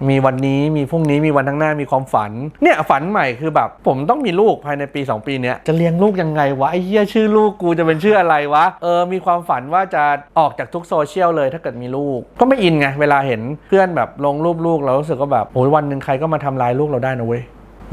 [0.09, 2.31] มีวันนี้มีพรุ่งนี้มีวันข้างหน้ามีความฝัน
[2.63, 10.03] เนี่ยฝันใหม่คือแบบ ผมต้องมีลูกภายในปี 2 ปีเนี้ยจะเลี้ยงลูกยังไงวะไอ้เหี้ยชื่อลูกกูจะเป็นชื่ออะไรวะเออมีความฝันว่าจะ
[10.39, 17.43] ออกจากทุกโซเชียลเลยถ้าเกิดมีลูก ก็ไม่อินไงเวลาเห็นเพื่อนแบบลงรูปลูกเรารู้สึกว่าแบบโอ้ยวันหนึ่งใครก็มาทำลายลูกเราได้นะเว้ย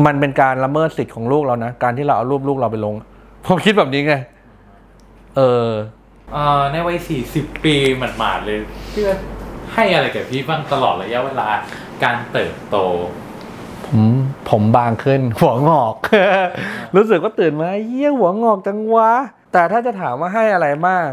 [0.06, 2.94] มันเป็นการละเมิดสิทธิ์ของลูกเรานะการที่เราเอารูปลูกเราไปลง
[3.46, 4.14] ผมคิดแบบนี้ไง
[5.36, 5.68] เออ
[6.32, 8.58] เอ่อในวัยสี่สิบปีหมาดๆเลย
[8.94, 9.16] พี่ว่า
[9.74, 11.48] ให้อะไรกับพี่บ้างตลอดระยะเวลา
[12.02, 12.76] การเติบโต
[13.86, 14.02] ผม
[14.50, 15.94] ผมบางขึ้น หัวงอก
[16.96, 19.12] รู้สึกว่าตื่นมาเยี่ยหัวงอกจังวะ
[19.52, 21.06] แต่ถ้าจะถามว่าให้อะไรบ้าง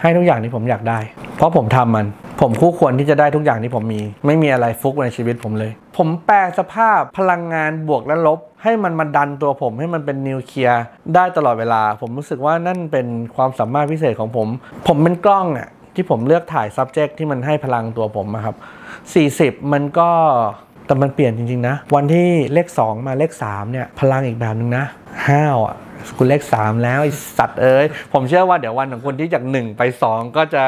[0.00, 0.98] ให้ทุกอย่างที่ผมอยากได้
[1.36, 2.06] เพราะผมทำมัน
[2.40, 10.82] ผมคู่ควรที่จะได้ทุกอย่างที่ผมมี ไม่มีอะไรฟุกในชีวิตผมเลย ผมแปลสภาพพลังงานบวกและลบ ให้มันมาดันตัวผมให้มันเป็นนิวเคลียร์
[11.14, 14.48] ได้ตลอดเวลา ผมรู้สึกว่านั่นเป็นความสามารถพิเศษของผม
[14.86, 18.56] ผมเป็นกล้องอะที่ผมเลือกถ่าย subject ที่มันให้พลังตัวผมอะครับ
[19.60, 20.10] 40 มันก็
[20.88, 24.84] แต่มันเปลี่ยนจริง ๆ นะ วันที่เลข 2 มาเลข 3 เนี่ย พลังอีกแบบหนึ่งนะ
[25.28, 25.76] ห้าวอะ
[26.16, 30.62] คุณเลข 3 แล้วไอสัตว์เอ้ย ผมเชื่อว่าเดี๋ยววันของคุณที่จาก 1 ไป 2 ก็จะ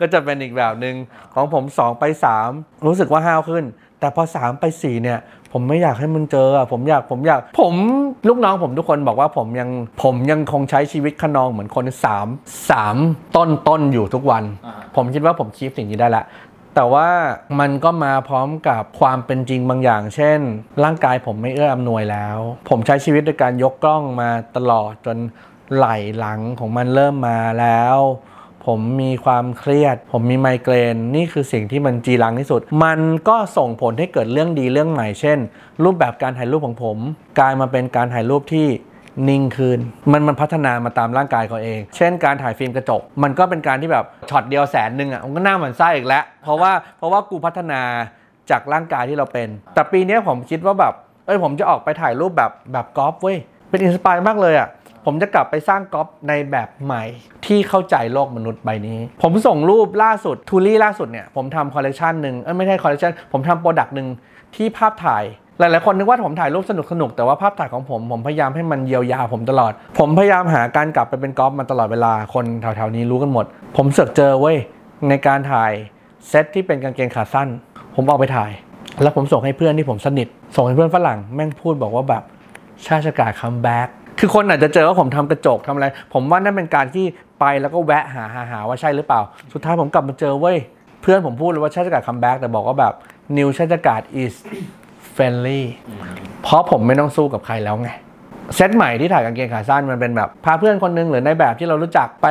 [0.00, 0.96] ก็จะเป็นอีกแบบหนึ่ง
[1.34, 2.04] ของผม 2 ไป
[2.44, 3.64] 3 รู้สึกว่าห้าวขึ้น
[4.00, 5.18] แต่พอ 3 ไป 4 เนี่ย
[5.52, 7.74] ผมไม่อยากให้มันเจออะผมอยากผมอยาก ผม
[8.28, 9.70] ลูกน้องผมทุกคนบอกว่าผมยัง
[10.02, 12.26] ผมยังคงใช้ชีวิตขนองเหมือนคนสาม
[12.70, 12.96] สาม
[13.36, 16.24] ต้นต้นอยู่ทุกวันอ่าผมคิดว่าผมคีปสิ่งนี้ได้ละ
[16.78, 17.10] แต่ว่า
[17.60, 20.38] มันก็มาพร้อมกับความเป็นจริงบางอย่าง เช่น
[20.84, 25.18] ร่างกายผมไม่เอื้ออำนวยแล้ว ผมใช้ชีวิตโดยการยกกล้องมาตลอดจน
[25.74, 27.96] ไหล่หลังของมันเริ่มมาแล้ว
[28.66, 35.38] ผผมมีความเครียด ผมมีไมเกรนนี่คือสิ่งที่มันจีรังที่สุด มันก็ส่งผลให้เกิดเรื่องดีเรื่องใหม่ เช่น
[35.84, 36.98] รูปแบบการถ่ายรูปของผม
[37.38, 38.66] กลายมาเป็นการถ่ายรูปที่
[39.28, 39.78] นิ่งขึ้น
[40.12, 47.80] มันมันพัฒนามาตามร่างกายเขาเอง เช่นการถ่ายฟิล์มกระจก มันก็เป็นการที่แบบช็อตเดียวแสนหนึ่งอะมันก็หน้าเหมือนไส้อีกแล้ว เพราะว่าเพราะว่ากูพัฒนา
[48.50, 50.94] จากร่างกายที่เราเป็น แต่ปีนี้ผมคิดว่าแบบ
[51.26, 53.38] เอ้ยผมจะออกไปถ่ายรูปแบบแบบกอล์ฟเว้ย
[53.70, 54.68] เป็น inspire มากเลยอะ
[55.04, 57.04] ผมจะกลับไปสร้างกอล์ฟในแบบใหม่
[57.46, 64.08] ที่เข้าใจโลกมนุษย์ใบนี้ ผมส่งรูปล่าสุดทูลี่ล่าสุดเนี่ยผมทำคอลเลกชันหนึ่งเอ้ยไม่ใช่คอลเลกชันผมทำ product หนึ่ง
[64.56, 65.24] ที่ภาพถ่าย
[65.58, 73.44] หลายๆคนนึกว่าผมถ่ายรูปสนุกสนุกๆแต่ว่าภาพถ่ายของผมผมพยายามให้มันเยียวยาผมตลอด ผมพยายามหาการกลับไปเป็นกอล์ฟมาตลอดเวลาคนแถวๆนี้รู้กันหมด
[73.76, 74.56] ผมเสือกเจอเว้ย
[75.08, 75.72] ในการถ่าย
[76.28, 77.48] เซตที่เป็นกางเกงขาสั้น
[77.94, 78.50] ผมเอาไปถ่าย
[79.02, 82.22] แล้วผมส่งให้เพื่อนที่ผมสนิท ส่งให้เพื่อนฝรั่งแม่งพูดบอกว่าแบบ
[82.86, 83.88] ชาติกา come back
[84.18, 87.06] คือคนอาจจะเจอว่าผมทำกระจกทำอะไร ผมว่านั่นเป็นการที่
[87.40, 89.20] ไปแล้วก็แวะหาหาหาว่าใช่หรือเปล่า
[89.52, 90.56] สุดท้ายผมกลับมาเจอเว้ย
[91.02, 92.94] เพื่อนผมพูดเลยว่าชาติกา come back แต่บอกว่าแบบ
[93.36, 94.34] new ชาติกา is
[95.16, 95.60] friendly
[96.42, 97.90] เพราะผมไม่ต้องสู้กับใครแล้วไง
[98.56, 102.26] เซตใหม่ที่ถ่ายกางเกงขาสั้นมันเป็นแบบพาเพื่อนคนหนึงหรือในแบบที่เรารู้จักไป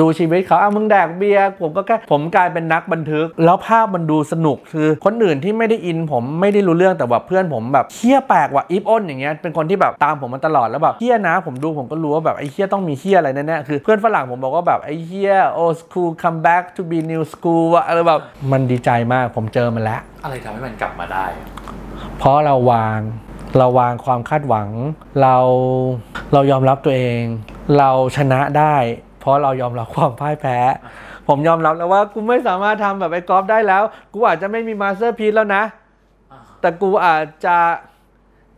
[0.00, 18.20] ดูชีวิตเขาอ้าวมึงแดกเบียร์ผมก็แค่ผมกลายเป็นนักบันทึก แล้วภาพมันดูสนุกคือคนอื่นที่ไม่ได้อินผมไม่ได้รู้เรื่องแต่แบบเพื่อนผมแบบเฮี้ยแปลกว่ะอีฟอ้นอย่างเงี้ยเป็นคนที่แบบตามผมมาตลอดแล้วแบบเฮี้ยนะผมดูผมก็รู้ว่าแบบไอ้เฮี้ยต้องมีเฮี้ยอะไรแน่ๆคือเพื่อนฝรั่งผมบอกว่าแบบไอ้เฮี้ย old school come back to be new school ว่ะอะไรแบบ
[18.52, 21.26] มันดีใจมากผมเจอมันแล้ว อะไรทำให้มันกลับมาได้
[22.22, 22.98] เพราะเราวาง
[23.58, 24.68] เราวางความคาดหวัง
[25.22, 25.36] เรา
[26.32, 27.22] เรายอมรับตัวเอง
[27.78, 28.76] เราชนะได้
[29.20, 30.58] เพราะเรายอมรับความพ่ายแพ้
[31.28, 35.62] ผมยอมรับแล้วว่ากูไม่สามารถทำแบบไอ้กอล์ฟได้แล้ว กูอาจจะไม่มี masterpiece แล้วนะ
[36.60, 37.56] แต่กูอาจจะ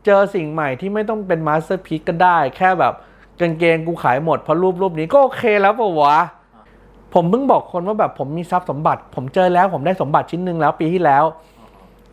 [0.04, 2.94] เจอสิ่งใหม่ที่ไม่ต้องเป็น masterpiece ก็ได้ แค่แบบ
[3.40, 6.18] กางเกงกูขายหมดเพราะรูปรูปนี้ก็โอเคแล้วปะวะ
[7.14, 11.24] ผมเพิ่งบอกคนว่าแบบผมมีทรัพย์สมบัติ ผมเจอแล้วผมได้สมบัติชิ้นหนึ่งแล้วปีที่แล้ว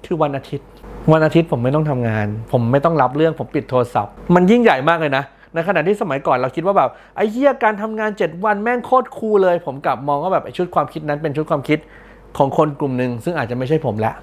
[0.06, 0.70] คือวันอาทิตย์
[1.12, 11.80] วันอาทิตย์ผมไม่ต้องทำงาน ผมไม่ต้องรับเรื่องผมปิดโทรศัพท์ มันยิ่งใหญ่มากเลยนะในขณะที่สมัยก่อนเราคิดว่าแบบไอ้เหี้ยการทำงาน 7 วันแม่งโคตรคูลเลย ผมกลับมองว่าแบบไอ้ชุดความคิดนั้นเป็นชุดความคิด
[12.38, 14.14] ของคนกลุ่มหนึ่งซึ่งอาจจะไม่ใช่ผมละ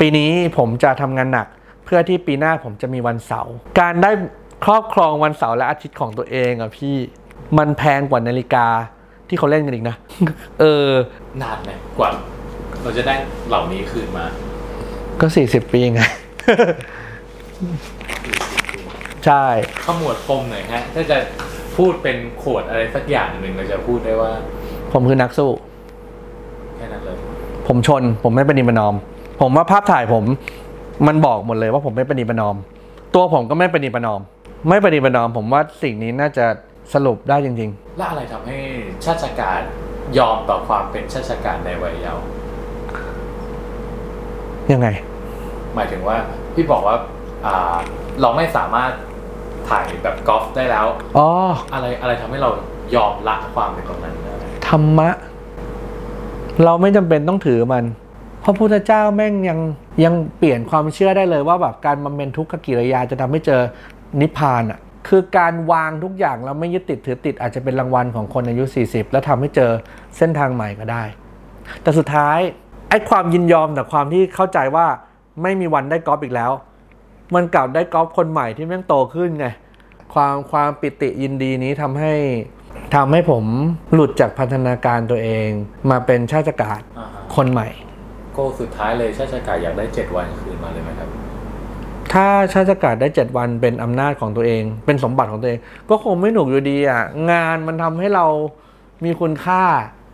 [0.00, 1.46] ปีนี้ผมจะทำงานหนัก
[1.84, 4.10] เพื่อที่ปีหน้าผมจะมีวันเสาร์การได้
[4.64, 6.94] ครอบครองวันเสาร์และอาทิตย์ของตัวเองอะพี่
[7.58, 8.66] มันแพงกว่านาฬิกา
[9.28, 9.96] ที่เขาเล่นกันอีกนะ
[10.60, 10.88] เออ
[11.42, 12.10] นานไหมกว่า
[12.82, 13.14] เราจะได้
[13.48, 14.24] เหล่านี้คืนมา
[15.20, 16.02] ก็สี่สิบปีไง
[19.26, 19.44] ใช่
[19.86, 21.18] ขมวดปมหน่อยฮะ ถ้าจะ
[21.76, 24.32] พูดเป็นขวดอะไรสักอย่างหนึ่งเราจะพูดได้ว่า
[24.92, 25.50] ผมคือนักสู้
[26.76, 27.16] แค่นั้นเลย
[27.66, 28.94] ผมชน ผมไม่ประนีประนอม
[29.40, 30.24] ผมว่าภาพถ่ายผม
[31.06, 32.56] มันบอกหมดเลยว่าผมไม่ประนีประนอม
[33.14, 34.20] ตัวผมก็ไม่ประนีประนอม
[34.68, 36.44] ไม่ประนีประนอม ผมว่าสิ่งนี้น่าจะ
[36.94, 38.56] สรุปได้จริงและอะไรทำให้
[39.04, 39.60] ชาติการ
[40.18, 44.88] ยอมต่อความเป็นชาติการในวัยเยาว์ๆยังไง
[45.76, 46.16] หมายถึงว่า
[46.54, 46.96] พี่บอกว่า
[47.46, 47.76] อ่า
[48.20, 48.90] เราไม่สามารถ
[49.68, 51.28] ถ่ายแบบกอล์ฟได้แล้วอ๋อ
[51.72, 52.50] อะไรอะไรทำให้เรา
[52.94, 54.34] ยอมละความเป็นตรงนั้นได้
[54.68, 55.10] ธรรมะ
[56.64, 57.84] เราไม่จำเป็นต้องถือมัน
[58.44, 59.60] พระพุทธเจ้าแม่งยัง
[60.04, 63.60] ยังเปลี่ยนความเชื่อได้เลยว่าแบบการบำเพ็ญทุกขกิริยาจะทำให้เจอ
[64.20, 69.70] นิพพานอะคือการวางทุกอย่างแล้วไม่ยึดติดถือติดอาจจะเป็นรางวัลของคนอายุ 40 แล้วทำให้เจอ
[70.16, 71.04] เส้นทางใหม่ก็ได้
[71.82, 72.38] แต่สุดท้าย
[72.90, 74.86] ไอ้ความยินยอมแต่ความที่เข้าใจว่า
[75.42, 76.52] ไม่มีวันได้กอล์ฟอีกแล้ว
[77.34, 79.46] มันกลับได้กอล์ฟคนใหม่ที่แม่งโตขึ้นไง
[80.14, 82.14] ความความปิติยินดีนี้ทำให้
[82.94, 83.44] ทำให้ผม
[83.92, 85.48] หลุดจากพันธนาการตัวเอง
[85.90, 87.68] มาเป็นชาติการอ่าฮะคนใหม่
[88.34, 91.08] โกสุดท้ายเลยชาติการอยากได้เจ็ดวันคืนมาเลยไหมครับ
[92.12, 95.58] ถ้าชาติการได้เจ็ดวันเป็นอำนาจของตัวเอง เป็นสมบัติของตัวเอง
[95.90, 98.26] ก็คงไม่หนุกอยู่ดีอะ งานมันทำให้เรา
[99.04, 99.64] มีคุณค่า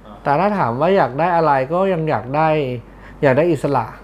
[0.07, 2.49] อ่าแต่ถ้าถามว่าอยากได้อะไรก็ยังอยากได้
[3.23, 4.01] อยากได้อิสระอ่า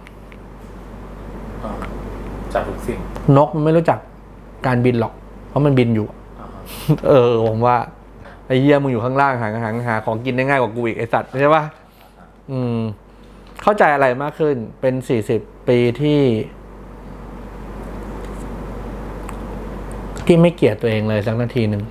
[2.53, 2.99] จากทุกสิ่ง
[3.37, 3.99] นกมันไม่รู้จัก
[4.67, 5.13] การบินหรอก
[5.49, 6.07] เพราะมันบินอยู่
[6.41, 6.63] อ่าฮะ
[7.09, 7.77] เออผมว่า
[8.47, 11.65] ไอ้เหี้ยมึงอยู่ข้างล่างหาหาหาของกินได้ง่ายกว่ากูอีกไอสัตว์ใช่ปะ
[12.51, 12.79] อืม
[13.63, 16.21] เข้าใจอะไรมากขึ้น เป็นสี่สิบปีที่
[20.27, 21.83] ที่ไม่เกลียดตัวเองเลยสักนาทีหนึ่ง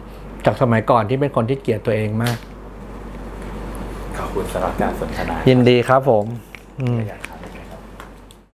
[0.45, 2.37] จากสมัยก่อนที่เป็นคนที่เกลียดตัวเองมาก
[4.17, 6.25] ขอบคุณสำหรับการสนทนายินดีครับผม
[6.81, 7.36] อืมครับ